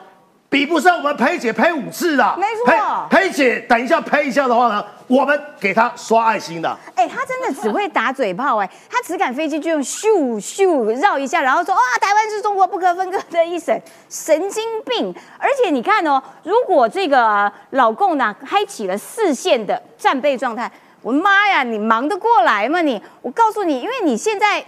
[0.52, 6.68] 比不上我们佩姐拍五次的，没错裴裴姐等一下拍一下的话呢，我们给她刷爱心的。
[6.94, 13.74] 哎、她真的只会打嘴炮哎、她只赶飞机就用咻咻绕一下，然后说哇，台湾是中国不可分割的一省，
[14.10, 15.14] 神经病！
[15.38, 23.02] 而且你看哦，如果这个、呃老共呢开启了四线的战备状态，我妈呀，你忙得过来吗你？
[23.22, 24.62] 我告诉你，因为你现在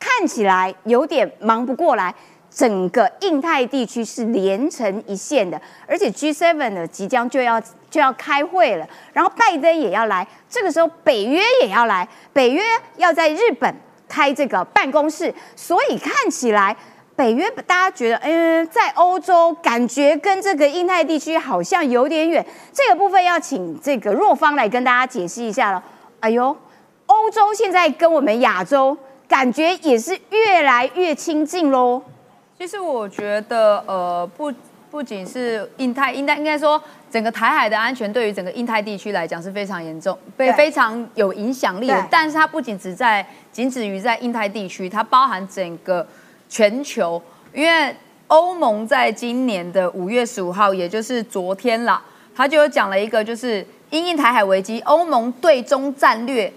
[0.00, 2.14] 看起来有点忙不过来。
[2.56, 12.62] 整个印太地区是连成一线的，而且 G7 呢即将就要就要开会了，然后拜登也要来，这个时候北约也要来，北约
[12.96, 13.74] 要在日本
[14.08, 16.74] 开这个办公室，所以看起来
[17.14, 22.42] 北约大家觉得，嗯，在欧洲感觉跟这个印太地区好像有点远，
[22.72, 25.84] 这个部分要请这个若方来跟大家解释一下了。
[26.20, 26.56] 哎呦，
[27.04, 28.96] 欧洲现在跟我们亚洲
[29.28, 32.02] 感觉也是越来越亲近喽。
[32.58, 34.50] 其实我觉得，呃，不
[34.90, 42.08] 不仅是印太，应该应该说，整个台海的安全对于整个印太地区来讲是非常严重，被非常有影响力的。
[42.10, 46.06] 但是它不仅只在仅止于在印太地区，它包含整个
[46.48, 47.22] 全球。
[47.52, 47.94] 因为
[48.28, 52.02] 欧盟在今年的五月十五号，也就是昨天啦，
[52.34, 56.50] 他就有讲了一个，就是因应台海危机，欧盟对中战略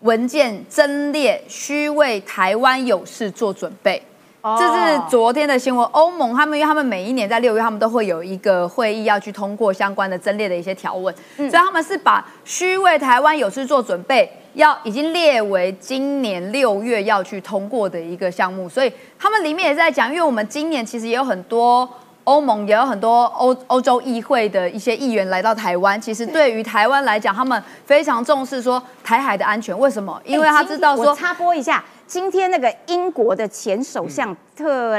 [0.00, 4.02] 文件增列，需为台湾有事做准备。
[4.46, 5.84] 哦这是昨天的新闻。
[5.90, 18.68] 欧盟他们，因为他们每一年在六月，他们都会有一个会议要去通过相关的增列的一些条文，嗯所以他们是把需为台湾有事做准备，要已经列为今年六月要去通过的一个项目。
[18.68, 21.88] 所以他们里面也在讲，因为我们今年其实也有很多。
[22.26, 29.78] 欧盟也有很多欧欧洲议会的一些议员来到台湾，其实对于台湾来讲，他们非常重视说台海的安全。
[29.78, 30.20] 为什么？
[30.24, 34.98] 因为他知道说插播一下，今天那个英国的前首相特、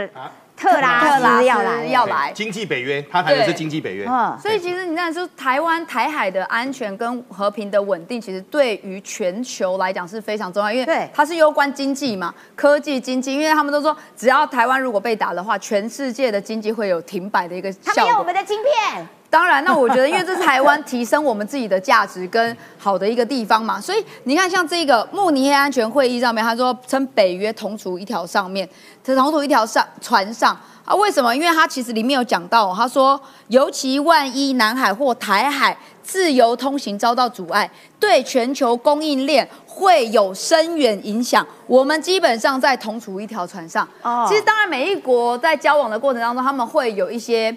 [0.55, 4.05] 特拉特拉斯斯要来，要来经济北约，他谈的是经济北约。
[4.08, 18.03] 嗯，所以其实你看，说台湾台海的安全跟和平的稳定，其实对于全球来讲是非常重要，因为对它是攸关经济嘛，科技经济，因为他们都说，只要台湾如果被打的话，全世界的经济会有停摆的一个他效果。
[18.03, 19.08] 们要我们的晶片。
[19.30, 28.67] 当然，那我觉得，因为这是台湾提升我们自己的价值跟好的一个地方嘛，所以你看，像这个慕尼黑安全会议上面，他说称北约同处一条上面，
[29.03, 30.95] 这同处一条上船上啊？
[30.95, 31.36] 为什么？
[31.36, 33.19] 因为他其实里面有讲到，他说，
[33.49, 37.69] 尤其万一南海或台海自由通行遭到阻碍，
[37.99, 41.45] 对全球供应链会有深远影响。
[41.67, 43.86] 我们基本上在同处一条船上。
[44.01, 47.53] 哦其实当然，每一国在交往的过程当中，他们会有一些。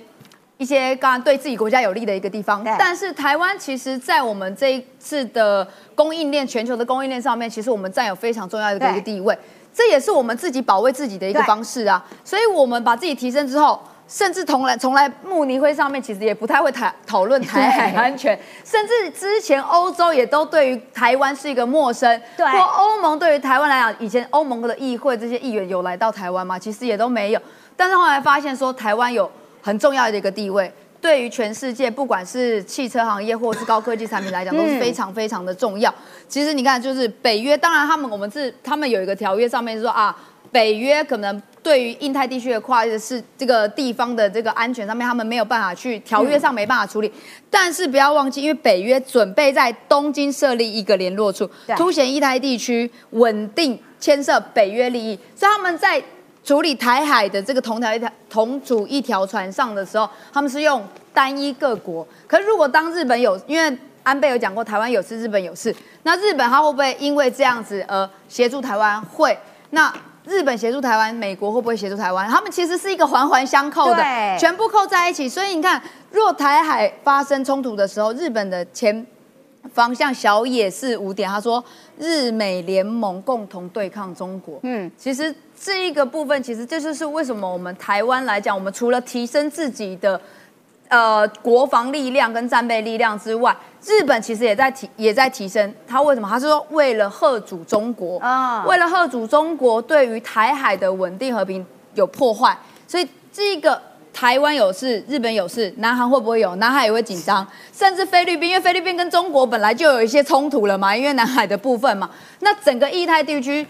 [0.60, 9.34] 一些刚刚对自己国家有利的一个地方，但是台湾其实，在我们这一次的供应链、全球的供应链上面，其实我们占有非常重要的一个地位，
[9.72, 12.04] 这也是我们自己保卫自己的一个方式啊。
[12.22, 22.46] 所以，我们把自己提升之后，甚至从来从来慕尼会上面其实也不太会谈讨论 台海安全，甚至之前欧洲也都对于台湾是一个陌生，对。
[22.46, 26.58] 或欧盟对于台湾来讲，以前欧盟的议会这些议员有来到台湾吗？
[26.58, 27.40] 其实也都没有。
[27.78, 29.30] 但是后来发现说，台湾有
[29.60, 35.92] 很重要的一个地位，对于全世界，不管是汽车行业或是高科技产品来讲，都是非常非常的重要。
[36.28, 40.16] 其实你看，就是北约，当然他们我们是他们有一个条约上面说啊，
[40.52, 47.10] 北约可能对于印太地区的跨越是这个地方的这个安全上面，他们没有办法去条约上没办法处理。
[47.48, 56.02] 但是不要忘记，因为北约准备在东京设立一个联络处，凸显印太地区稳定，牵涉北约利益，所以他们在。
[56.42, 60.82] 处理台海的这个同条一条同组一条船上的时候，他们是用
[61.12, 62.06] 单一各国。
[62.26, 65.74] 可是如果当日本有，因为安倍有讲过台湾有事，日本有事，
[66.04, 69.00] 那日本他会不会因为这样子而协助台湾？
[69.02, 69.38] 会。
[69.70, 69.92] 那
[70.24, 72.28] 日本协助台湾，美国会不会协助台湾？
[72.28, 74.02] 他们其实是一个环环相扣的，
[74.38, 75.28] 全部扣在一起。
[75.28, 75.80] 所以你看，
[76.10, 79.06] 若台海发生冲突的时候，日本的前
[79.72, 81.62] 方向小野是五点，他说
[81.98, 84.58] 日美联盟共同对抗中国。
[84.62, 90.18] 嗯，其实这一个部分，其实这就是为什么我们台湾来讲，我们除了提升自己的
[90.88, 93.54] 呃国防力量跟战备力量之外，
[93.84, 95.74] 日本其实也在提也在提升。
[95.86, 96.26] 他为什么？
[96.26, 102.56] 他是说为了贺主中国啊为了贺主中国对于台海的稳定和平有破坏，
[102.88, 103.82] 所以这个。
[104.12, 106.56] 台湾有事，日本有事，南韩会不会有？
[106.56, 112.10] 南海也会紧张，甚至菲律宾，因为菲律宾跟中国本来就有一些冲突了嘛，因为南海的部分嘛。
[112.40, 113.64] 那整个印太地区，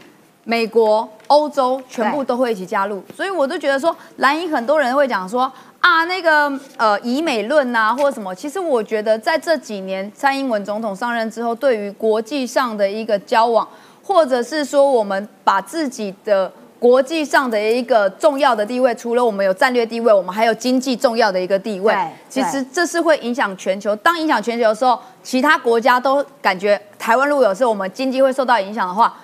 [0.45, 13.67] 美国、欧洲全部都会一起加入，所以我都觉得说，蓝营很多人会讲说啊，那个呃，以美论呐，或者什么，其实我觉得在这几年蔡英文总统上任之后，对于国际上的一个交往，
[14.03, 21.95] 或者是说我们把自己的国际上的一个重要的地位，除了我们有战略地位，我们还有经济重要的一个地位。
[22.29, 23.95] 其实这是会影响全球。
[23.97, 29.15] 当影响全球的时候，其他国家都感觉台湾如果有时候我们经济会受到影响的话，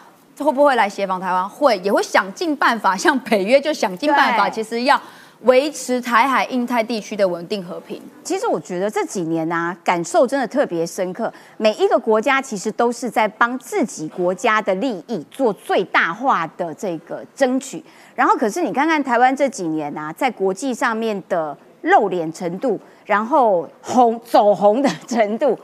[0.45, 1.49] 会不会来协防台湾？
[1.49, 5.01] 会，也会想尽办法，像北约就想尽办法，其实要。
[5.43, 8.01] 维持台海、印太地区的稳定和平。
[8.25, 11.31] 其实我觉得这几年呢，感受真的特别深刻。
[11.59, 17.85] 每一个国家其实都是在帮自己国家的利益做最大化的这个争取。
[18.15, 25.57] 然后，可是你看看台湾这几年啊，在国际上面的露脸程度，然后红走红的程度，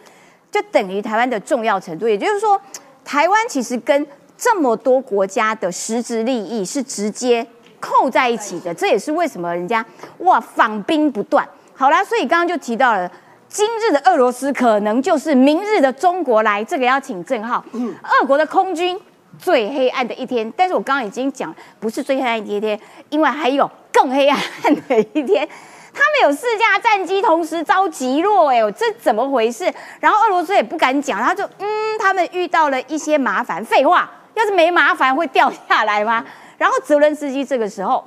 [0.51, 2.07] 就等于台湾的重要程度。
[2.07, 2.61] 也就是说，
[3.03, 4.07] 台湾其实跟
[4.37, 7.47] 这么多国家的实质利益是直接。
[7.85, 9.85] 扣在一起的，这也是为什么人家
[10.19, 11.45] 哇访兵不断。
[11.75, 13.11] 好啦，所以刚刚就提到了，
[13.49, 16.63] 今日的俄罗斯可能就是明日的中国来。
[16.63, 17.65] 这个要请郑浩。
[17.73, 18.97] 嗯，俄国的空军
[19.37, 22.79] 最黑暗的一天，但是我刚刚已经讲，不是最黑暗的一天，
[23.09, 24.41] 因为还有更黑暗
[24.87, 25.49] 的一天。
[25.93, 29.69] 他们有四架战机同时遭击落，哎，这怎么回事？
[29.99, 33.65] 然后俄罗斯也不敢讲，他就嗯，他们遇到了一些麻烦。
[33.65, 36.25] 废话，要是没麻烦会掉下来吗？
[36.59, 38.05] 然后泽伦斯基这个时候，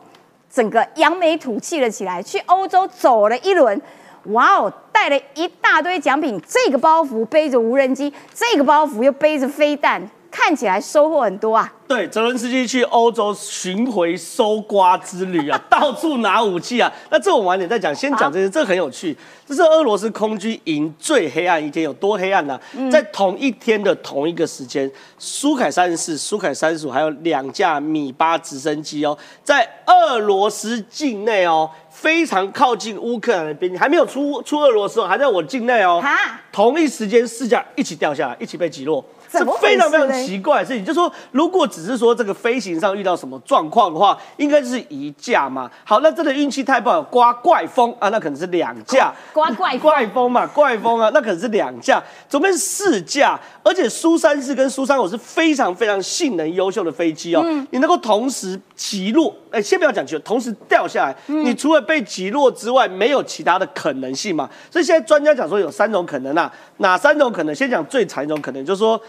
[0.50, 3.82] 整个扬眉吐气了起来，去欧洲走了一轮，
[4.28, 10.02] 哇哦，带了一大堆奖品，这个包袱背着无人机，这个包袱又背着飞弹，
[10.36, 11.72] 看起来收获很多啊。
[11.88, 16.92] 对，泽伦斯基去欧洲巡回搜刮之旅啊， 到处拿武器啊。
[17.10, 19.16] 那这我晚点再讲，先讲这些，这很有趣。
[19.46, 22.60] 这是俄罗斯空军营最黑暗一天，有多黑暗呢？
[22.92, 36.04] 在同一天的同一个时间，苏凯三十四、苏凯三十五，还有两架米八直升机哦，在俄罗斯境内哦，非常靠近乌克兰的边境，还没有出出俄罗斯，还在我境内哦。
[36.52, 39.06] 同一时间四架一起掉下来，一起被击落。
[39.32, 45.70] 是非常非常奇怪的事情，就说如果只是说这个飞行上遇到什么状况的话，应该是一架嘛。
[45.84, 49.14] 好，那真的运气太不好，刮怪风啊，那可能是两架。
[49.34, 53.40] 刮怪 怪风嘛，怪风啊，那可能是两架，总共四架。
[53.64, 64.48] 而且苏三四跟苏三五是非常非常性能优秀的飞机哦，你能够同时击落，哎，先不要讲击落，同时掉下来，你除了被击落之外，没有其他的可能性嘛。
[64.70, 67.54] 所以现在专家讲说有三种可能啊，哪三种可能？
[67.56, 69.02] 先讲最惨一种可能，就是说。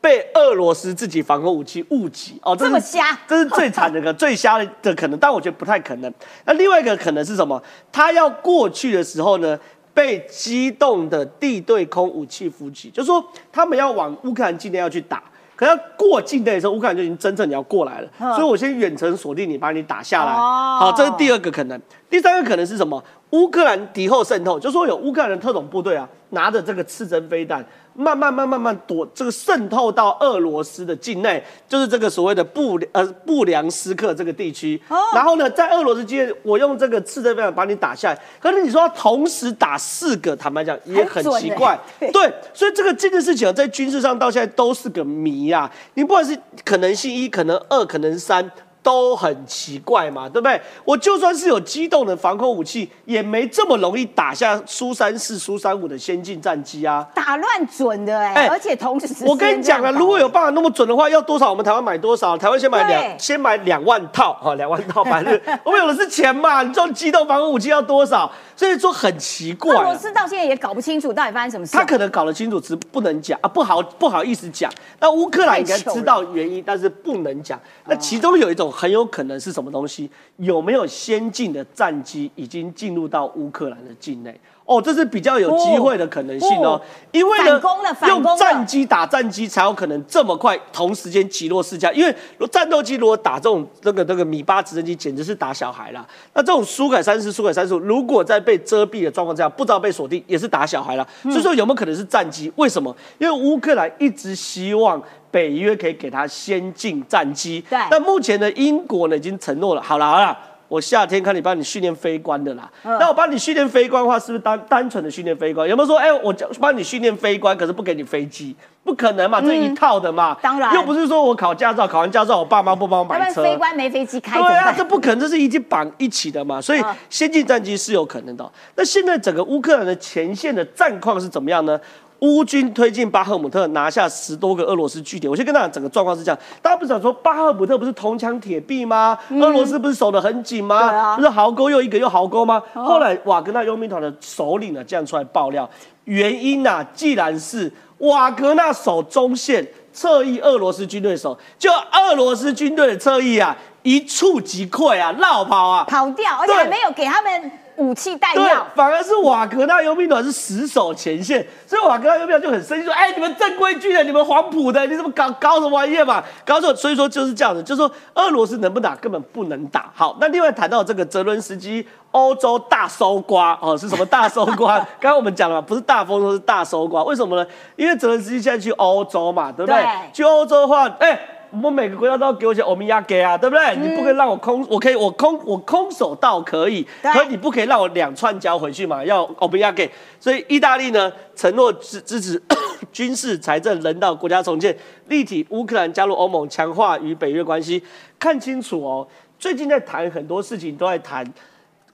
[0.00, 6.12] 被俄罗斯自己防空武器误击哦，这么瞎，这是最惨的个最瞎的可能，但我觉得不太可能。
[6.44, 7.58] 那另外一个可能是什么？
[7.90, 9.58] 他要过去的时候呢，
[9.94, 15.22] 被机动的地对空武器伏击，就是说他们要往乌克兰境内要去打，
[15.56, 20.32] 可要过境内的时候，乌克兰就已经真正你要过来了，所以我先远程锁定你，把你打下来。
[20.32, 21.80] 好，这是第二个可能。
[22.10, 23.02] 第三个可能是什么？
[23.30, 27.64] 乌克兰敌后渗透，就说有乌克兰的特种部队啊，拿着这个刺针飞弹。
[27.94, 34.80] 慢慢、慢、慢慢躲，这个渗透到俄罗斯的境内，就是这个所谓的布呃不良斯克这个地区。
[34.88, 38.20] 哦然后呢，在俄罗斯境内，我用这个刺针飞弹把你打下来。
[38.40, 41.78] 可是你说同时打四个，坦白讲也很奇怪。
[42.12, 45.70] 对，所以这个这件事情在军事上到现在都是个谜啊。
[45.94, 48.50] 你不管是可能性一，可能二，可能三。
[48.84, 50.60] 都很奇怪嘛，对不对？
[50.84, 57.04] 我就算是有机动的防空武器，也没这么容易打下苏三四、苏三五的先进战机啊！
[57.14, 61.48] 打乱准的哎，而且同时，我跟你讲啊，如果有办法那么准的话，要多少？
[61.48, 62.36] 我们台湾买多少？
[62.36, 66.62] 台湾先买两，先买两万套哈，两万套反正 我们有的是钱嘛。
[66.62, 68.30] 你说机动防空武器要多少？
[68.54, 69.74] 所以说很奇怪。
[69.74, 71.72] 俄罗斯到现在也搞不清楚到底发生什么事。
[71.72, 74.70] 他可能搞得清楚，只不能讲啊，不好不好意思讲。
[75.00, 77.58] 那乌克兰应该知道原因，但是不能讲。
[77.86, 78.73] 那其中有一种。
[78.74, 80.10] 很有可能是什么东西？
[80.38, 84.38] 有没有先进的战机已经进入到乌克兰的境内？
[84.64, 86.80] 哦，这是比较有机会的可能性哦。
[87.12, 87.60] 因为呢，
[88.08, 91.92] 用战机打战机才有可能这么快同时间击落四架。
[91.92, 92.16] 因为
[92.50, 96.06] 战斗机如果打这种那个那个米八直升机，简直是打小孩了。
[96.32, 101.06] 那这种苏改三十、苏改三十五，如果在被遮蔽的状况下，不知道被锁定，也是打小孩了。
[101.24, 102.50] 所以说有没有可能是战机？
[102.56, 102.94] 为什么？
[103.18, 105.02] 因为乌克兰一直希望。
[105.30, 107.76] 北约可以给他先进战机，对。
[107.90, 110.38] 但目前呢英国呢，已经承诺了，好了好了，
[110.68, 112.70] 我夏天看你帮你训练飞官的啦。
[112.82, 115.68] 那我帮你训练飞官的话，是不是单单纯的训练飞官？
[115.68, 118.54] 有没有说，哎，我帮你训练飞官，可是不给你飞机？
[118.82, 120.36] 不可能嘛，这一套的嘛。
[120.42, 120.74] 当然。
[120.74, 123.42] 又不是说我考驾照，考完驾照我爸妈不帮我买车。
[123.42, 124.38] 飞官没飞机开。
[124.38, 126.60] 对啊，这不可能，这是一起绑一起的嘛。
[126.60, 128.52] 所以先进战机是有可能的。
[128.76, 131.80] 那现在整个乌克兰的前线的战况是怎么样呢？
[132.24, 135.30] 乌军推进巴赫姆特，拿下十多个俄罗斯据点。
[135.30, 139.18] 我先跟大家讲整个状况是这样，大家不是讲说巴赫姆特不是铜墙铁壁吗？
[139.32, 140.76] 俄罗斯不是守得很紧吗？
[140.76, 142.62] 啊不是壕沟又一个又壕沟吗？
[142.72, 145.68] 后来瓦格纳佣兵团的首领呢，这样出来爆料，
[146.04, 158.66] 原因呐、既然是瓦格纳守中线，侧翼俄罗斯军队守，就俄罗斯军队的侧翼啊，一触即溃啊，绕跑啊，跑掉，而且还没有给他们武器弹对药，。
[158.74, 166.22] 反而是瓦格纳佣兵团是死守前线，所以瓦格纳佣兵团就很生气，说：“哎，你们正规军的，你们黄埔的，你怎么搞搞什么玩意儿嘛？
[166.44, 169.90] 搞错。”所以说就是这样子，就是说俄罗斯能不打根本不能打。
[169.94, 174.78] 好，那另外谈到这个泽伦斯基欧洲大搜刮哦，是什么大搜刮？
[175.00, 177.02] 刚刚我们讲了嘛，不是大丰收，是大搜刮。
[177.04, 177.46] 为什么呢？
[177.76, 179.82] 因为泽伦斯基现在去欧洲嘛，对不对？
[179.82, 181.18] 对去欧洲的话，哎。
[181.54, 183.76] 我们每个国家都要给我一些欧米亚给啊，对不对？
[183.76, 189.88] 你不可以让我空，我可以我空我空手道可以，可你不可以让我两串交回去嘛，要欧米亚给。
[190.18, 192.42] 所以意大利呢承诺支支持
[192.92, 194.76] 军事、财政、人道、国家重建，
[195.08, 197.82] 力挺乌克兰加入欧盟，强化与北约关系。
[198.18, 199.06] 看清楚哦，
[199.38, 201.24] 最近在谈很多事情都在谈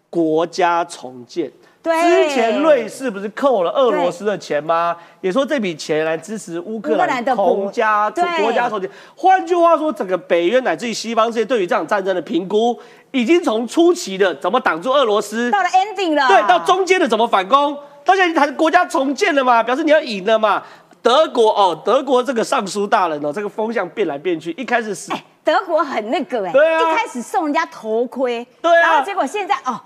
[0.08, 1.50] 国家重建。
[1.82, 4.94] 对之前瑞士不是扣了俄罗斯的钱吗？
[5.22, 8.90] 也说这笔钱来支持乌克兰兰的国国家对国家重建。
[9.16, 12.78] 换句话说，整个北约乃至于西方世界对于这场战争的评估，
[13.12, 17.74] 已经从初期的怎么挡住俄罗斯，到了 ending 了，对，到中间的怎么反攻，
[18.04, 20.62] 到现在谈国家重建了嘛，表示你要赢了嘛。
[21.02, 25.10] 德国哦，德国这个尚书大人哦，这个风向变来变去，一开始是
[25.42, 29.80] 德国很那个哎、对啊一开始送人家头盔，对啊然后结果现在哦，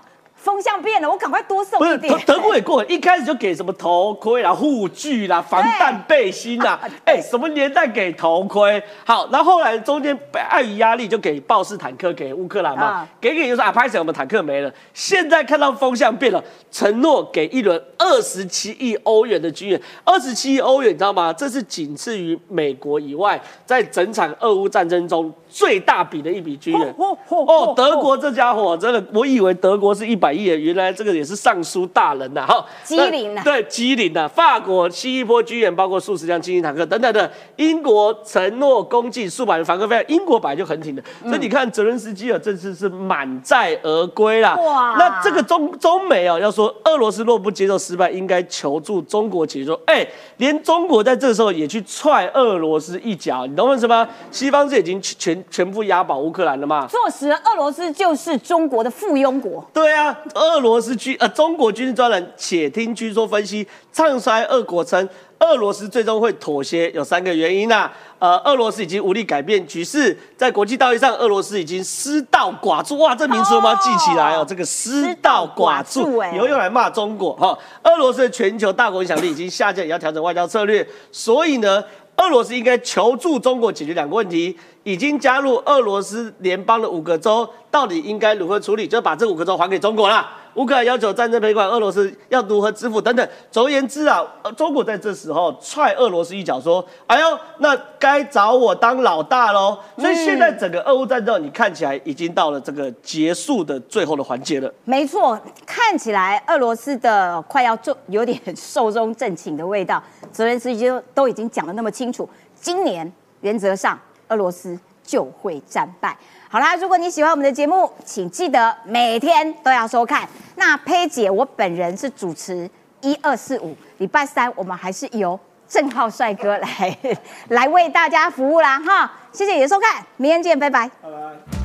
[0.45, 2.35] 风向变了，我赶快多送一点德。
[2.35, 8.81] 德国也过了，一开始就给什么头盔啦、护具啦、防弹背心啦，哎、什么年代给头盔？
[9.03, 14.71] 好，然后后来中间碍于压力，就给豹式坦克给乌克兰嘛，啊给给就是啊，拍谁我们坦克没了。
[14.93, 21.33] 现在看到风向变了，承诺给一轮二十七亿欧元的军援，二十七亿欧元，你知道吗？
[21.33, 26.95] 这是仅次于美国以外，在整场俄乌战争中最大笔的一笔军援。
[26.97, 33.41] 哦，德国这家伙真的，我以为德国是一百亿的，原来这个也是尚书大人呐、哈，机灵啊。
[33.41, 44.57] 对，机灵呐、法国新一波军援包括数十辆轻型坦克等等的，英国承诺供给数百人反克飞弹，英国本来就很挺的，所以你看泽伦斯基啊，这次是满载而归啦。
[44.57, 44.97] 哇。
[44.99, 54.05] 那这个中中美啊，要说俄罗斯若不接受失败，应该求助中国解说，哎，连中国在这时候也去踹俄罗斯一脚，你懂我意思吗？
[54.31, 56.87] 西方是已经全全部押宝乌克兰了嘛？
[56.87, 59.65] 坐实了俄罗斯就是中国的附庸国。
[59.73, 65.07] 对啊，俄罗斯军呃中国军事专栏且听军说分析，唱衰俄国称
[65.39, 72.97] 俄罗斯最终会妥协，有三个原因啊、呃，俄罗斯已经无力改变局势，在国际道义上，俄罗斯已经失道寡助。
[72.97, 80.87] 哇，这名词我们要记起来哦，这个失道寡助以后用来骂中国哈、俄罗斯的全球大国影响力已经下降，也要调整外交策略。
[81.11, 81.83] 所以呢，
[82.17, 88.87] 俄罗斯应该求助中国解决两个问题：已经加入俄罗斯联邦的五个州，到底应该如何处理？
[88.87, 90.29] 就把这五个州还给中国了。
[90.55, 93.27] 乌克兰要求战争赔款，俄罗斯要如何支付等等。
[93.51, 104.73] 总而言之啊，呃中国在这时候踹俄罗斯一脚，说：“哎呦，那该找我当老大喽。”所以现在整个俄乌战争，你看起来已经到了这个结束的最后的环节了。
[104.85, 110.01] 没错，看起来俄罗斯的快要重有点寿终正寝的味道。
[110.31, 113.99] 泽连斯基都都已经讲的那么清楚，今年原则上
[114.29, 116.17] 俄罗斯就会战败。
[116.55, 120.25] 好啦，如果你喜欢我们的节目，请记得每天都要收看。
[120.55, 122.69] 那佩姐，我本人是主持
[123.01, 125.37] 一二四五，礼拜三我们还是由
[125.67, 126.97] 郑浩帅哥来
[127.49, 129.11] 来为大家服务啦哈。
[129.33, 130.89] 谢谢你的收看，明天见，拜拜。
[131.03, 131.64] 拜拜。